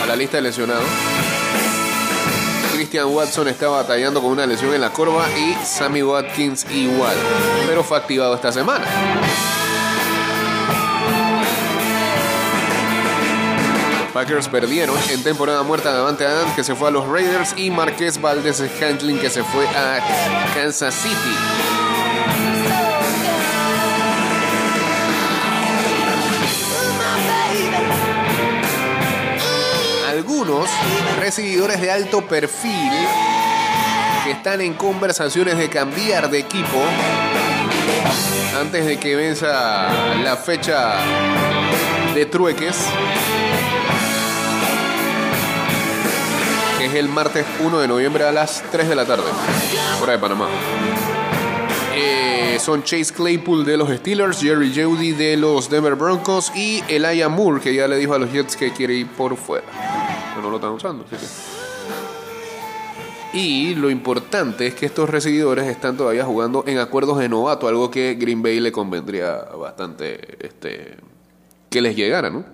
[0.03, 0.89] a la lista de lesionados.
[2.93, 7.16] Christian Watson está batallando con una lesión en la corva y Sammy Watkins igual,
[7.66, 8.84] pero fue activado esta semana.
[14.12, 18.20] Packers perdieron en temporada muerta Davante Adams que se fue a los Raiders y Marqués
[18.20, 21.82] Valdez Scantling que se fue a Kansas City.
[30.13, 30.69] Algunos
[31.19, 32.93] recibidores de alto perfil
[34.25, 36.79] que están en conversaciones de cambiar de equipo
[38.61, 39.89] antes de que venza
[40.23, 40.97] la fecha
[42.15, 42.77] de trueques,
[46.77, 49.31] que es el martes 1 de noviembre a las 3 de la tarde,
[50.03, 50.49] hora de Panamá.
[51.95, 57.31] Eh, son Chase Claypool de los Steelers, Jerry Jeudy de los Denver Broncos y Elijah
[57.31, 59.65] Moore, que ya le dijo a los Jets que quiere ir por fuera.
[60.41, 61.16] No lo están usando, así.
[63.35, 67.91] Y lo importante es que estos recibidores están todavía jugando en acuerdos de novato, algo
[67.91, 70.97] que Green Bay le convendría bastante este,
[71.70, 72.45] que les llegara, ¿no?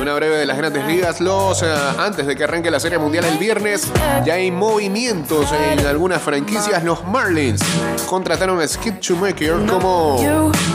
[0.00, 1.20] Una breve de las grandes ligas.
[1.20, 3.88] Los, eh, antes de que arranque la Serie Mundial el viernes,
[4.24, 6.84] ya hay movimientos en algunas franquicias.
[6.84, 7.60] Los Marlins
[8.06, 10.18] contrataron a Skip Shoemaker como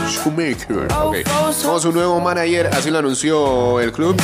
[0.08, 1.16] Shoemaker, ok,
[1.62, 2.68] como su nuevo manager.
[2.72, 4.20] Así lo anunció el club.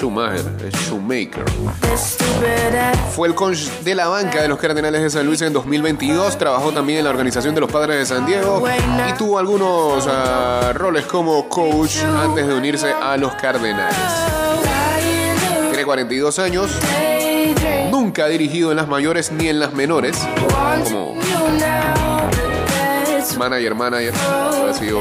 [0.00, 1.44] Schumacher, es Shoemaker.
[3.14, 6.38] Fue el coach de la banca de los Cardenales de San Luis en 2022.
[6.38, 10.72] Trabajó también en la organización de los Padres de San Diego y tuvo algunos ah,
[10.74, 13.94] roles como coach antes de unirse a los Cardenales.
[15.68, 16.70] Tiene 42 años,
[17.90, 20.16] nunca ha dirigido en las mayores ni en las menores.
[20.84, 21.14] Como
[23.40, 25.00] manager, manager, ha sido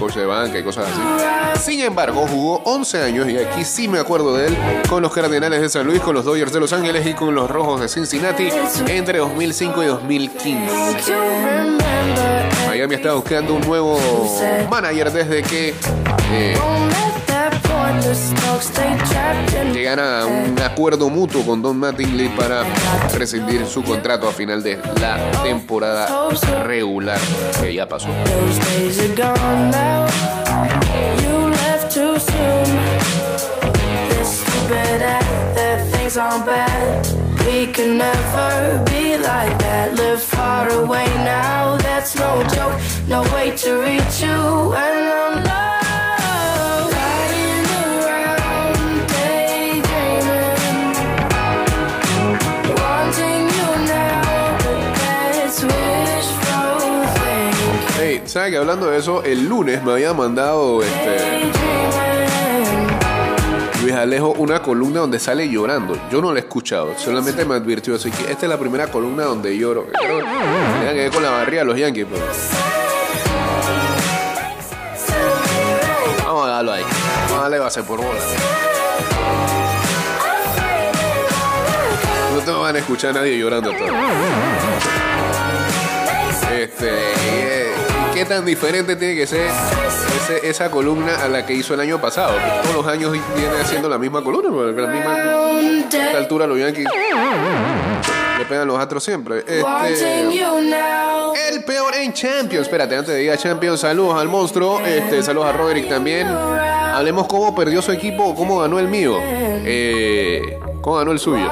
[0.00, 1.62] coach de banca y cosas así.
[1.64, 4.56] Sin embargo, jugó 11 años, y aquí sí me acuerdo de él,
[4.88, 7.48] con los Cardenales de San Luis, con los Dodgers de Los Ángeles y con los
[7.48, 8.48] Rojos de Cincinnati
[8.88, 11.04] entre 2005 y 2015.
[11.04, 11.84] to remember.
[12.66, 13.96] Miami está buscando un nuevo
[14.68, 15.74] manager desde que
[16.32, 16.56] eh,
[19.72, 22.64] Llegara a un acuerdo mutuo con Don Mattingly para
[23.14, 26.08] rescindir su contrato a final de la temporada
[26.64, 27.18] regular
[27.60, 28.08] que ya pasó.
[37.46, 39.94] We can never be like that.
[39.94, 41.76] Live far away now.
[41.78, 42.78] That's no joke.
[43.08, 44.74] No way to reach you.
[44.74, 45.53] And I'm
[58.34, 59.22] ¿sabe que hablando de eso?
[59.22, 61.52] El lunes me había mandado este,
[63.80, 65.96] Luis Alejo una columna donde sale llorando.
[66.10, 69.22] Yo no la he escuchado, solamente me advirtió así que esta es la primera columna
[69.22, 69.86] donde lloro.
[69.92, 72.26] Tenía que ver con la barriga de los Yankees, pero.
[76.24, 76.82] Vamos a darlo ahí.
[77.26, 78.20] Vamos a darle base por bola.
[82.34, 83.86] No te van a escuchar a nadie llorando todo.
[86.52, 87.63] Este, eh,
[88.24, 89.50] ¿qué tan diferente tiene que ser
[90.42, 92.32] esa columna a la que hizo el año pasado?
[92.62, 96.86] Todos los años viene haciendo la misma columna, a la misma a altura los Yankees
[98.38, 99.44] le pegan los astros siempre.
[99.46, 100.22] Este,
[101.50, 102.66] el peor en Champions.
[102.66, 104.80] Espérate, antes de ir a Champions, saludos al monstruo.
[104.80, 106.26] Este, saludos a Roderick también.
[106.26, 109.18] Hablemos cómo perdió su equipo o cómo ganó el mío.
[109.20, 111.48] Eh, cómo ganó el suyo.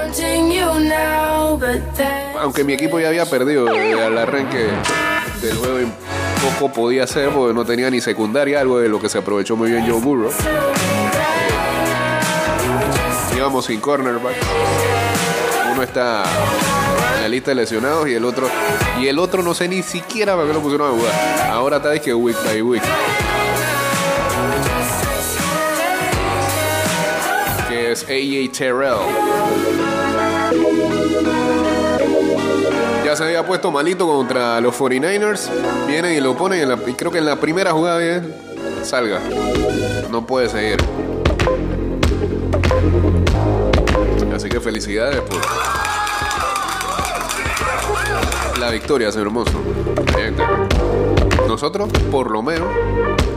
[2.41, 4.68] Aunque mi equipo ya había perdido al arranque
[5.41, 5.79] del juego
[6.43, 9.70] poco podía hacer porque no tenía ni secundaria, algo de lo que se aprovechó muy
[9.70, 10.32] bien Joe Burrow.
[13.36, 14.34] Íbamos sin cornerback.
[15.72, 16.24] Uno está
[17.16, 18.49] en la lista de lesionados y el otro
[19.01, 21.51] y el otro no sé ni siquiera para qué lo pusieron a jugar.
[21.51, 22.82] Ahora está que week by week.
[27.68, 30.12] Que es AJ Terrell.
[33.13, 35.51] Ya se había puesto malito contra los 49ers.
[35.87, 38.35] Vienen y lo ponen en la, y creo que en la primera jugada bien
[38.85, 39.21] salga.
[40.11, 40.79] No puede seguir.
[44.35, 45.39] Así que felicidades por
[48.59, 49.61] la victoria, señor hermoso.
[51.47, 52.69] Nosotros, por lo menos,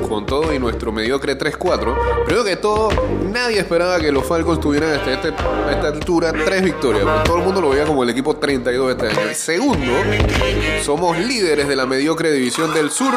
[0.07, 1.95] con todo y nuestro mediocre 3-4,
[2.25, 2.89] creo que todo,
[3.31, 7.05] nadie esperaba que los Falcons tuvieran este, este- a esta altura tres victorias.
[7.23, 9.33] Todo el mundo lo veía como el equipo 32 de este año.
[9.33, 9.91] Segundo,
[10.83, 13.13] somos líderes de la mediocre división del sur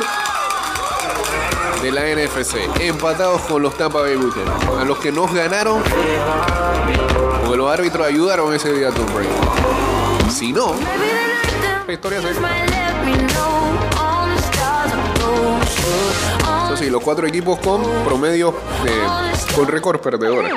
[1.83, 5.81] de la NFC, empatados con los Tampa Bay Buccaneers, a los que nos ganaron
[7.45, 9.29] porque los árbitros ayudaron ese día a Tom Brady.
[10.31, 10.75] Si no,
[11.87, 12.29] la historia se
[16.79, 18.55] sí, los cuatro equipos con promedio
[19.55, 20.53] con récord perdedores.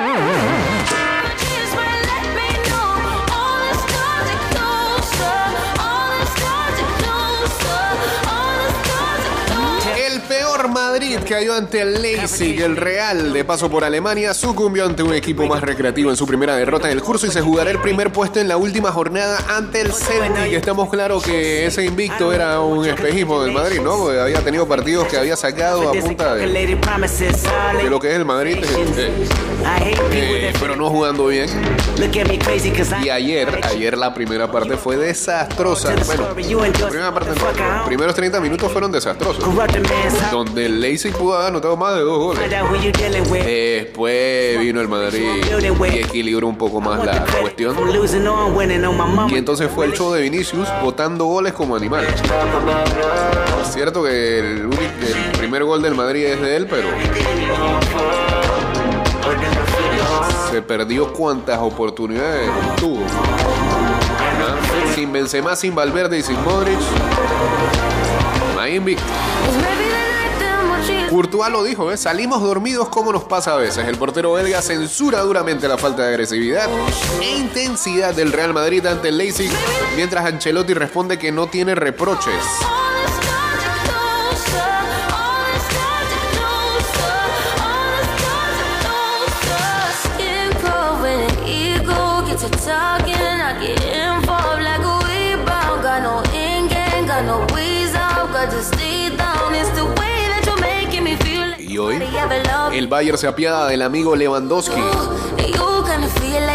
[10.92, 15.46] Madrid cayó ante el Leipzig, el Real, de paso por Alemania, sucumbió ante un equipo
[15.46, 18.40] más recreativo en su primera derrota en el curso y se jugará el primer puesto
[18.40, 20.52] en la última jornada ante el Celtic.
[20.52, 23.96] Estamos claros que ese invicto era un espejismo del Madrid, ¿no?
[23.96, 28.26] Porque había tenido partidos que había sacado a punta de, de lo que es el
[28.26, 29.24] Madrid, eh,
[30.12, 31.48] eh, pero no jugando bien.
[33.02, 35.94] Y ayer, ayer la primera parte fue desastrosa.
[36.04, 36.28] Bueno,
[36.78, 37.76] la primera parte no.
[37.78, 39.42] Los primeros 30 minutos fueron desastrosos.
[40.30, 42.50] Donde el Leipzig pudo haber anotado más de dos goles.
[43.44, 45.24] Después vino el Madrid
[45.92, 47.76] y equilibró un poco más la cuestión.
[49.28, 52.04] Y entonces fue el show de Vinicius botando goles como animal.
[53.62, 54.70] Es cierto que el,
[55.38, 56.88] primer gol del Madrid es de él, pero
[60.50, 63.04] se perdió cuantas oportunidades tuvo.
[63.04, 64.56] ¿Ah?
[64.96, 66.78] Sin Benzema, sin Valverde y sin Modric.
[68.58, 69.04] Ahí invicto.
[71.12, 71.98] Courtois lo dijo, ¿eh?
[71.98, 73.86] salimos dormidos como nos pasa a veces.
[73.86, 76.70] El portero belga censura duramente la falta de agresividad
[77.20, 79.50] e intensidad del Real Madrid ante el Leipzig,
[79.94, 82.42] mientras Ancelotti responde que no tiene reproches.
[102.72, 104.80] El Bayern se apiada del amigo Lewandowski.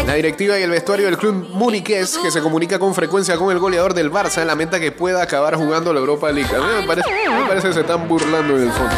[0.06, 3.58] La directiva y el vestuario del club muniqués, que se comunica con frecuencia con el
[3.58, 6.54] goleador del Barça, lamenta que pueda acabar jugando la Europa League.
[6.54, 8.94] A mí me parece, me parece que se están burlando en el fondo.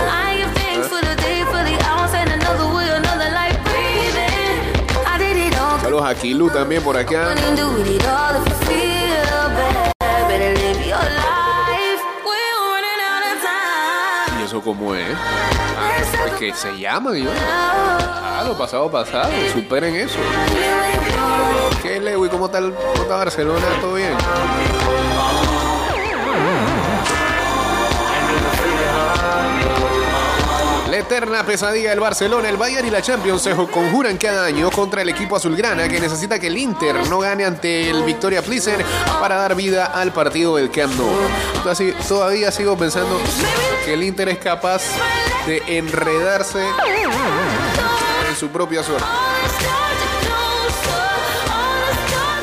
[5.61, 5.81] All.
[5.91, 7.35] Saludos a Kilu también por acá.
[14.51, 15.07] Eso cómo es?
[15.79, 17.33] Ah, que se llama, Dios.
[17.41, 19.31] Ah, lo pasado, pasado.
[19.53, 20.19] Superen eso.
[21.81, 22.29] ¿Qué es, Lewy?
[22.29, 23.65] ¿Cómo está, el- cómo está Barcelona?
[23.81, 24.11] ¿Todo bien?
[31.01, 35.09] Eterna pesadilla del Barcelona, el Bayern y la Champions se conjuran cada año contra el
[35.09, 38.77] equipo azulgrana que necesita que el Inter no gane ante el Victoria Plissen
[39.21, 41.09] para dar vida al partido del Camp Nou.
[42.09, 43.19] Todavía sigo pensando
[43.85, 44.83] que el Inter es capaz
[45.47, 46.65] de enredarse
[48.29, 49.07] en su propia suerte.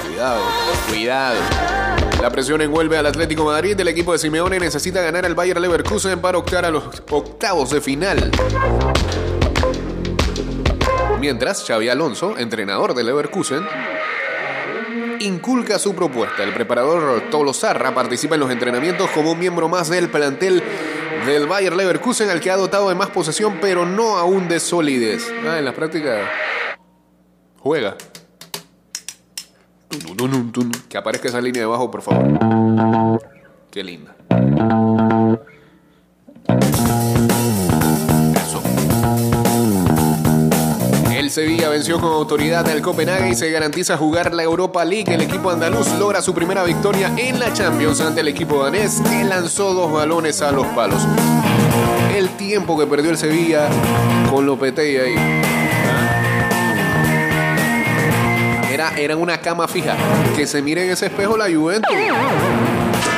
[0.08, 0.42] Cuidado,
[0.90, 1.77] cuidado.
[2.22, 3.80] La presión envuelve al Atlético Madrid.
[3.80, 7.80] El equipo de Simeone necesita ganar al Bayer Leverkusen para optar a los octavos de
[7.80, 8.32] final.
[11.20, 13.66] Mientras, Xavi Alonso, entrenador de Leverkusen,
[15.20, 16.44] inculca su propuesta.
[16.44, 20.64] El preparador Tolosarra participa en los entrenamientos como un miembro más del plantel
[21.26, 25.32] del Bayer Leverkusen, al que ha dotado de más posesión, pero no aún de solidez.
[25.48, 26.32] Ah, en la práctica
[27.60, 27.96] juega.
[30.90, 33.20] Que aparezca esa línea de abajo, por favor.
[33.72, 34.16] Qué linda.
[41.14, 45.14] El Sevilla venció con autoridad al Copenhague y se garantiza jugar la Europa League.
[45.14, 49.26] El equipo andaluz logra su primera victoria en la Champions ante el equipo danés que
[49.26, 51.02] lanzó dos balones a los palos.
[52.16, 53.68] El tiempo que perdió el Sevilla
[54.32, 55.57] con Lopetegui ahí.
[58.78, 59.96] Era, era una cama fija.
[60.36, 61.90] Que se mire en ese espejo la Juventus.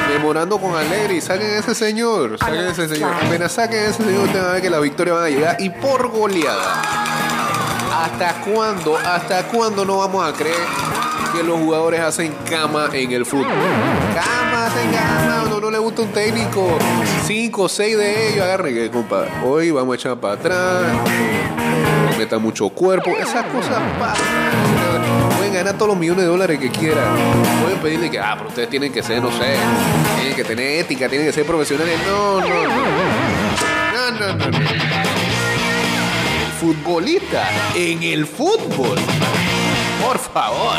[0.07, 1.19] Memorando con Alegri.
[1.19, 2.39] Saquen ese señor.
[2.39, 3.11] Saquen ese señor.
[3.13, 5.57] Apenas saquen ese señor, ustedes van a ver que la victoria van a llegar.
[5.59, 6.81] Y por goleada.
[7.91, 8.95] ¿Hasta cuándo?
[8.95, 10.55] ¿Hasta cuándo no vamos a creer
[11.35, 13.47] que los jugadores hacen cama en el fútbol?
[14.15, 15.43] Cama, hacen cama.
[15.49, 16.69] No, no le gusta un técnico.
[17.25, 18.45] Cinco, seis de ellos.
[18.45, 19.25] Agarren que, compa.
[19.43, 20.83] Hoy vamos a echar para atrás.
[22.17, 23.09] Meta mucho cuerpo.
[23.09, 24.78] Esas cosas pasan.
[25.59, 27.17] Ganar todos los millones de dólares que quieran.
[27.61, 29.57] Pueden pedirle que, ah, pero ustedes tienen que ser, no sé,
[30.15, 31.99] tienen que tener ética, tienen que ser profesionales.
[32.07, 32.69] No, no, no.
[33.93, 34.57] No, no, no.
[34.57, 34.67] no.
[36.61, 37.45] Futbolista
[37.75, 38.99] en el fútbol.
[40.01, 40.77] Por favor.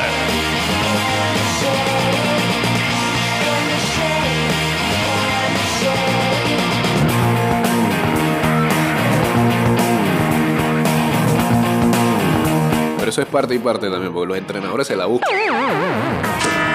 [13.11, 15.29] Pero eso es parte y parte también, porque los entrenadores se la buscan.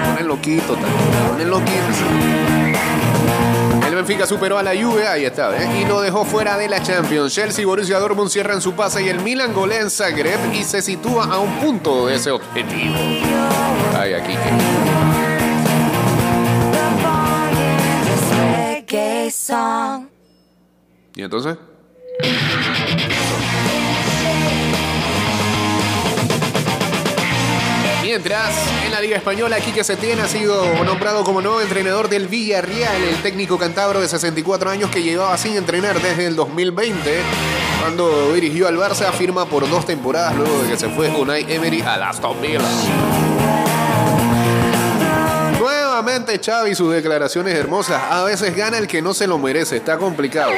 [0.04, 1.30] Ponen loquito también.
[1.30, 1.80] Ponen loquito.
[3.88, 5.80] El Benfica superó a la Juve, ahí está, ¿eh?
[5.80, 7.32] y lo dejó fuera de la Champions.
[7.34, 10.82] Chelsea y Borussia Dortmund cierran su pase y el Milan golea en Zagreb y se
[10.82, 12.96] sitúa a un punto de ese objetivo.
[13.98, 14.50] Ay, aquí que...
[21.14, 21.56] ¿Y entonces?
[28.16, 33.16] En la Liga Española, Quique Setién ha sido nombrado como nuevo entrenador del Villarreal, el
[33.16, 37.20] técnico cantabro de 64 años que llevaba sin entrenar desde el 2020,
[37.82, 41.82] cuando dirigió al Barça, firma por dos temporadas luego de que se fue Unai Emery
[41.82, 42.60] al Aston Villa.
[45.58, 48.02] Nuevamente Xavi sus declaraciones hermosas.
[48.10, 49.76] A veces gana el que no se lo merece.
[49.76, 50.52] Está complicado.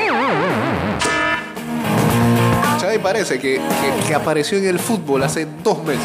[2.89, 6.03] Xavi parece que, que- que apareció en el fútbol hace dos meses.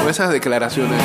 [0.00, 1.00] Con esas declaraciones.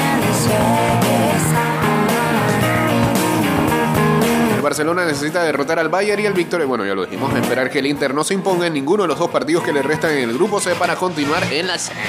[4.55, 6.65] El Barcelona necesita derrotar al Bayern y al Victoria.
[6.65, 7.31] Bueno, ya lo dijimos.
[7.35, 9.83] Esperar que el Inter no se imponga en ninguno de los dos partidos que le
[9.83, 12.01] restan en el grupo C para continuar en la serie.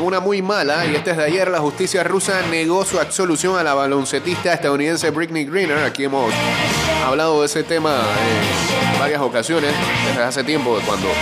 [0.00, 3.62] Una muy mala, y esta es de ayer, la justicia rusa negó su absolución a
[3.62, 5.84] la baloncetista estadounidense Britney Greener.
[5.84, 6.32] Aquí hemos
[7.06, 7.98] hablado de ese tema
[8.94, 9.70] en varias ocasiones,
[10.06, 11.12] desde hace tiempo, cuando eh,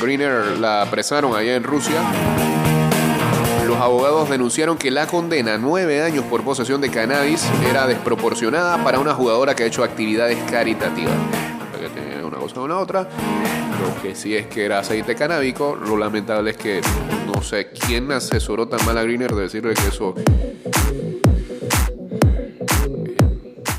[0.00, 2.00] Greener la apresaron allá en Rusia.
[3.66, 9.00] Los abogados denunciaron que la condena, nueve años por posesión de cannabis, era desproporcionada para
[9.00, 11.14] una jugadora que ha hecho actividades caritativas.
[12.48, 13.02] Cosa con la otra.
[13.02, 15.76] Lo que sí es que era aceite canábico.
[15.76, 16.80] Lo lamentable es que
[17.26, 20.14] no sé quién asesoró tan mal a Greener de decirle que eso.
[20.16, 21.20] eh,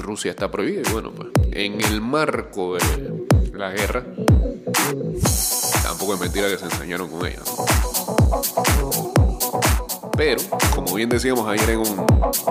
[0.02, 0.84] Rusia está prohibido.
[0.88, 4.04] Y bueno, pues en el marco de la guerra,
[5.82, 7.40] tampoco es mentira que se ensañaron con ella.
[10.16, 10.42] Pero,
[10.76, 12.06] como bien decíamos ayer en un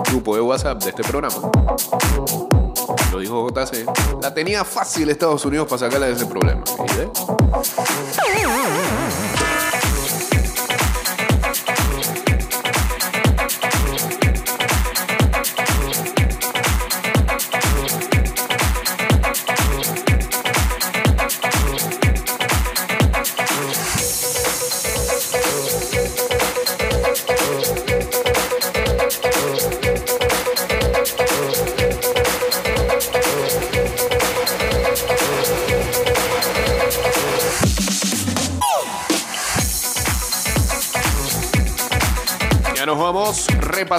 [0.09, 1.37] grupo de WhatsApp de este programa,
[3.29, 3.85] dijo JC,
[4.21, 6.63] la tenía fácil Estados Unidos para sacarla de ese problema.
[8.25, 9.08] ¿Y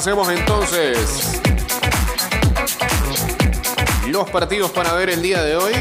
[0.01, 1.43] repasemos entonces
[4.07, 5.75] los partidos para ver el día de hoy.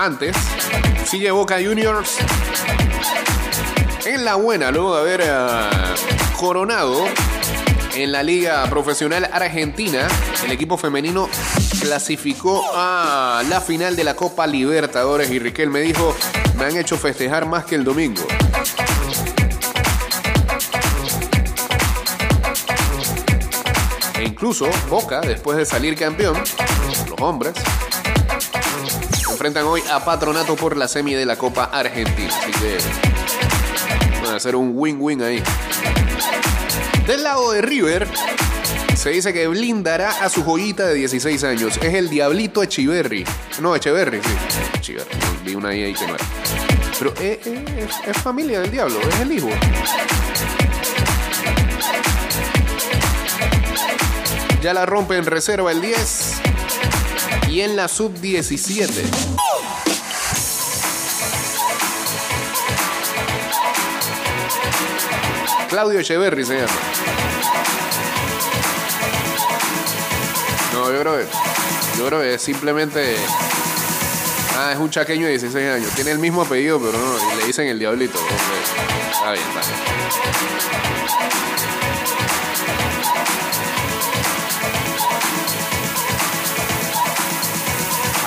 [0.00, 0.49] antes
[1.10, 2.18] sigue Boca Juniors
[4.04, 5.26] en la buena, luego de haber eh,
[6.38, 7.04] coronado
[7.96, 10.06] en la Liga Profesional Argentina,
[10.44, 11.28] el equipo femenino
[11.80, 16.14] clasificó a la final de la Copa Libertadores y Riquelme dijo,
[16.56, 18.22] me han hecho festejar más que el domingo.
[24.16, 26.36] E incluso Boca, después de salir campeón,
[27.08, 27.54] los hombres,
[29.40, 32.28] enfrentan hoy a Patronato por la semi de la Copa Argentina.
[32.28, 32.76] Así que
[34.22, 35.42] van a hacer un win-win ahí.
[37.06, 38.06] Del lado de River,
[38.94, 41.78] se dice que blindará a su joyita de 16 años.
[41.78, 43.24] Es el Diablito Echiverri.
[43.62, 44.30] No, Echeverri, sí.
[44.76, 45.08] Echeverri.
[45.42, 46.24] Vi una ahí, ahí que no era.
[46.98, 49.48] Pero es, es- es familia del diablo, es el hijo.
[54.60, 56.42] Ya la rompe en reserva el 10
[57.50, 58.88] y en la sub-17.
[65.68, 66.72] Claudio Echeverri se llama.
[70.72, 71.26] No, yo creo que,
[71.98, 73.16] yo creo que es simplemente.
[74.56, 75.90] Ah, es un chaqueño de 16 años.
[75.94, 78.18] Tiene el mismo apellido, pero no, le dicen el diablito.
[79.12, 79.80] Está bien, está bien.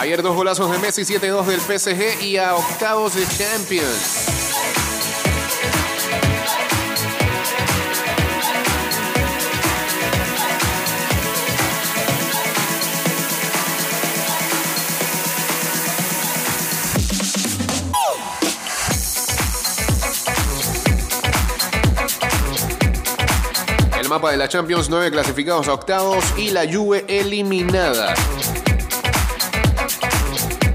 [0.03, 4.27] Ayer dos golazos de Messi, 7-2 del PSG y a octavos de Champions.
[23.97, 28.13] El mapa de la Champions, 9 clasificados a octavos y la Juve eliminada.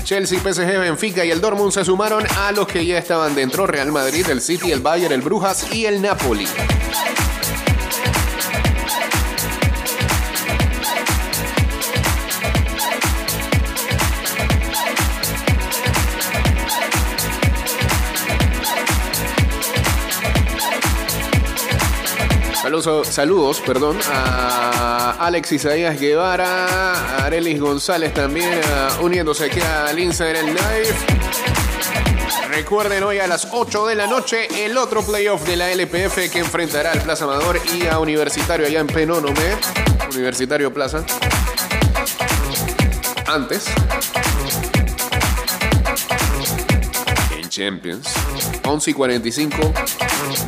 [0.08, 3.66] Chelsea, PSG, Benfica y el Dortmund se sumaron a los que ya estaban dentro.
[3.66, 6.46] Real Madrid, el City, el Bayern, el Brujas y el Napoli.
[23.04, 30.46] Saludos, perdón, a Alex Isaías Guevara, a Arelis González también ah, uniéndose aquí al Instagram
[30.46, 30.94] Live.
[32.48, 36.38] Recuerden hoy a las 8 de la noche el otro playoff de la LPF que
[36.38, 39.56] enfrentará al Plaza Amador y a Universitario allá en Penónome.
[40.10, 41.04] Universitario Plaza.
[43.26, 43.66] Antes.
[47.36, 48.08] En Champions.
[48.64, 49.74] 11 y 45.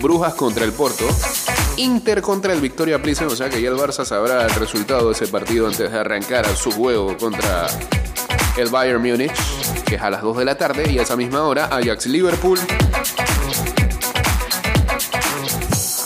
[0.00, 1.06] Brujas contra el Porto.
[1.80, 5.12] Inter contra el Victoria Pilsen, o sea que ya el Barça sabrá el resultado de
[5.14, 7.68] ese partido antes de arrancar a su juego contra
[8.58, 9.32] el Bayern Múnich,
[9.86, 12.58] que es a las 2 de la tarde, y a esa misma hora Ajax Liverpool,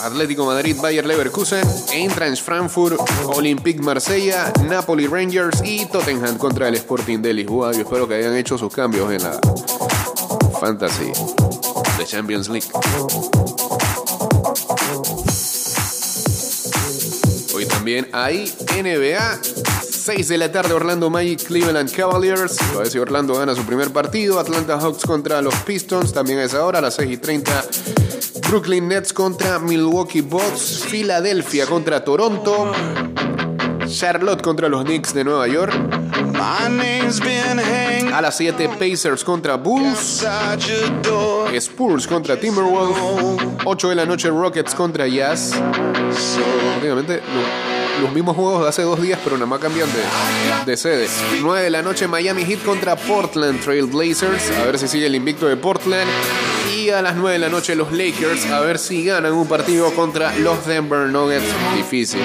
[0.01, 7.19] Atlético Madrid, Bayer Leverkusen, Eintracht Frankfurt, Olympique Marsella, Napoli Rangers y Tottenham contra el Sporting
[7.19, 7.73] de Lisboa.
[7.73, 9.37] Yo espero que hayan hecho sus cambios en la
[10.61, 11.11] Fantasy
[11.97, 12.69] de Champions League.
[17.85, 19.39] También hay NBA.
[19.83, 22.57] 6 de la tarde, Orlando Magic, Cleveland Cavaliers.
[22.73, 24.39] A ver si Orlando gana su primer partido.
[24.39, 26.11] Atlanta Hawks contra los Pistons.
[26.11, 27.63] También a esa hora, a las 6 y 30.
[28.49, 30.83] Brooklyn Nets contra Milwaukee Bucks.
[30.87, 32.71] Filadelfia contra Toronto.
[33.87, 35.71] Charlotte contra los Knicks de Nueva York.
[38.11, 40.25] A las 7, Pacers contra Bulls.
[41.55, 43.45] Spurs contra Timberwolves.
[43.63, 45.51] 8 de la noche, Rockets contra Jazz.
[46.71, 50.77] Prácticamente lo- los mismos juegos de hace dos días, pero nada más cambian de, de
[50.77, 51.07] sede.
[51.41, 54.51] 9 de la noche, Miami Heat contra Portland Trail Blazers.
[54.51, 56.09] A ver si sigue el invicto de Portland.
[56.75, 58.45] Y a las 9 de la noche, los Lakers.
[58.47, 61.45] A ver si ganan un partido contra los Denver Nuggets.
[61.75, 62.21] Difícil.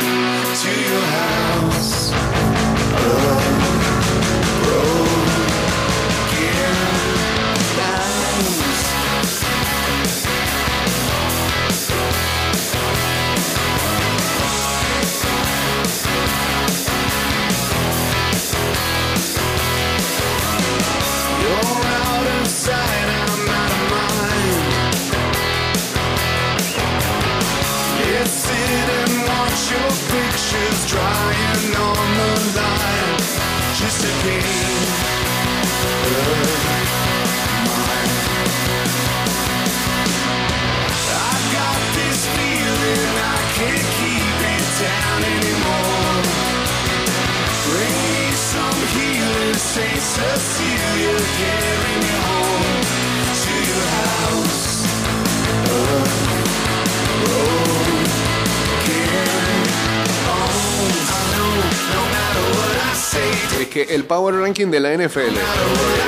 [64.10, 65.38] Power Ranking de la NFL.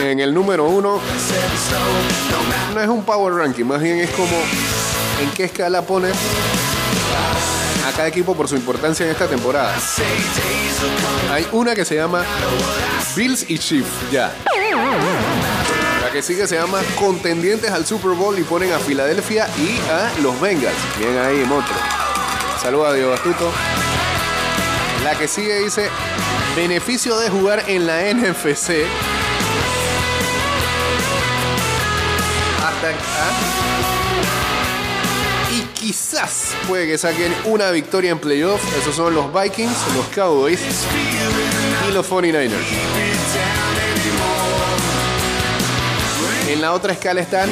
[0.02, 0.98] En el número uno
[2.74, 4.36] no es un Power Ranking, más bien es como
[5.22, 6.12] en qué escala pones
[7.86, 9.72] a cada equipo por su importancia en esta temporada.
[11.30, 12.24] Hay una que se llama
[13.14, 14.32] Bills y Chiefs, ya.
[16.02, 20.10] La que sigue se llama Contendientes al Super Bowl y ponen a Filadelfia y a
[20.22, 20.74] los Bengals.
[20.98, 21.78] Bien ahí, monstruo.
[22.60, 23.52] Saludos a Diego Astuto.
[25.04, 25.88] La que sigue dice
[26.56, 28.84] Beneficio de jugar en la NFC.
[32.58, 33.32] Hasta ¿ah?
[35.50, 38.60] Y quizás puede que saquen una victoria en playoff.
[38.76, 40.60] Esos son los Vikings, los Cowboys
[41.88, 42.50] y los 49ers.
[46.48, 47.48] En la otra escala están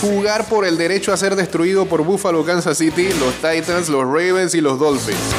[0.00, 4.56] jugar por el derecho a ser destruido por Buffalo, Kansas City, los Titans, los Ravens
[4.56, 5.34] y los Dolphins.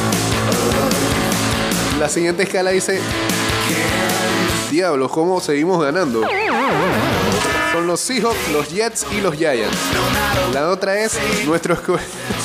[1.99, 2.99] La siguiente escala dice,
[4.69, 6.21] diablos, ¿cómo seguimos ganando?
[7.71, 9.77] Son los Seahawks, los Jets y los Giants.
[10.53, 11.79] La otra es, nuestros,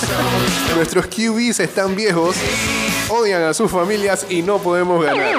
[0.77, 2.37] nuestros QBs están viejos,
[3.09, 5.35] odian a sus familias y no podemos ganar.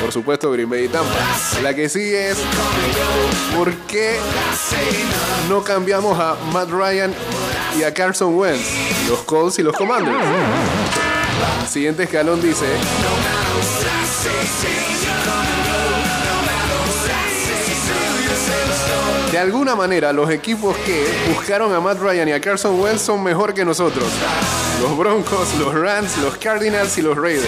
[0.00, 1.10] Por supuesto, Green Bay y Tampa.
[1.62, 2.38] La que sigue es,
[3.56, 4.16] ¿por qué
[5.48, 7.12] no cambiamos a Matt Ryan
[7.76, 8.64] y a Carson Wentz?
[9.08, 10.16] Los Colts y los Commanders.
[11.68, 12.66] Siguiente escalón dice,
[19.30, 23.22] De alguna manera, los equipos que buscaron a Matt Ryan y a Carson Wentz son
[23.22, 24.06] mejor que nosotros.
[24.80, 27.46] Los Broncos, los Rams, los Cardinals y los Raiders.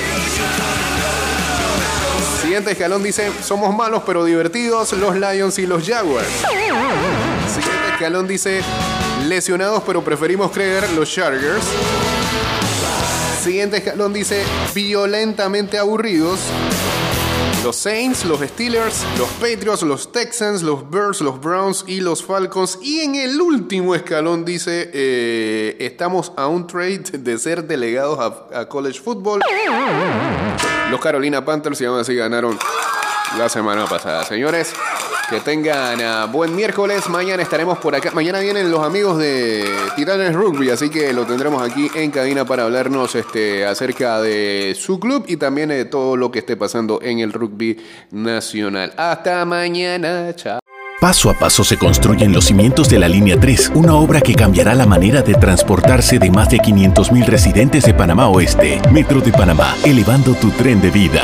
[2.43, 6.29] Siguiente escalón dice, somos malos pero divertidos, los Lions y los Jaguars.
[7.47, 8.61] Siguiente escalón dice,
[9.27, 11.65] lesionados pero preferimos creer, los Chargers.
[13.49, 14.45] Siguiente escalón dice,
[14.75, 16.39] violentamente aburridos.
[17.65, 22.79] Los Saints, los Steelers, los Patriots, los Texans, los Bears, los Browns y los Falcons.
[22.83, 28.61] Y en el último escalón dice, eh, estamos a un trade de ser delegados a,
[28.61, 29.41] a college football.
[30.91, 32.59] Los Carolina Panthers, y aún así ganaron
[33.39, 34.27] la semana pasada.
[34.27, 34.75] Señores,
[35.29, 37.09] que tengan ah, buen miércoles.
[37.09, 38.11] Mañana estaremos por acá.
[38.13, 39.65] Mañana vienen los amigos de
[39.97, 44.99] Titanes Rugby, así que lo tendremos aquí en cabina para hablarnos este, acerca de su
[44.99, 47.79] club y también de todo lo que esté pasando en el rugby
[48.11, 48.93] nacional.
[48.97, 50.35] Hasta mañana.
[50.35, 50.61] Chao.
[51.01, 54.75] Paso a paso se construyen los cimientos de la Línea 3, una obra que cambiará
[54.75, 58.81] la manera de transportarse de más de 500.000 residentes de Panamá Oeste.
[58.91, 61.23] Metro de Panamá, elevando tu tren de vida.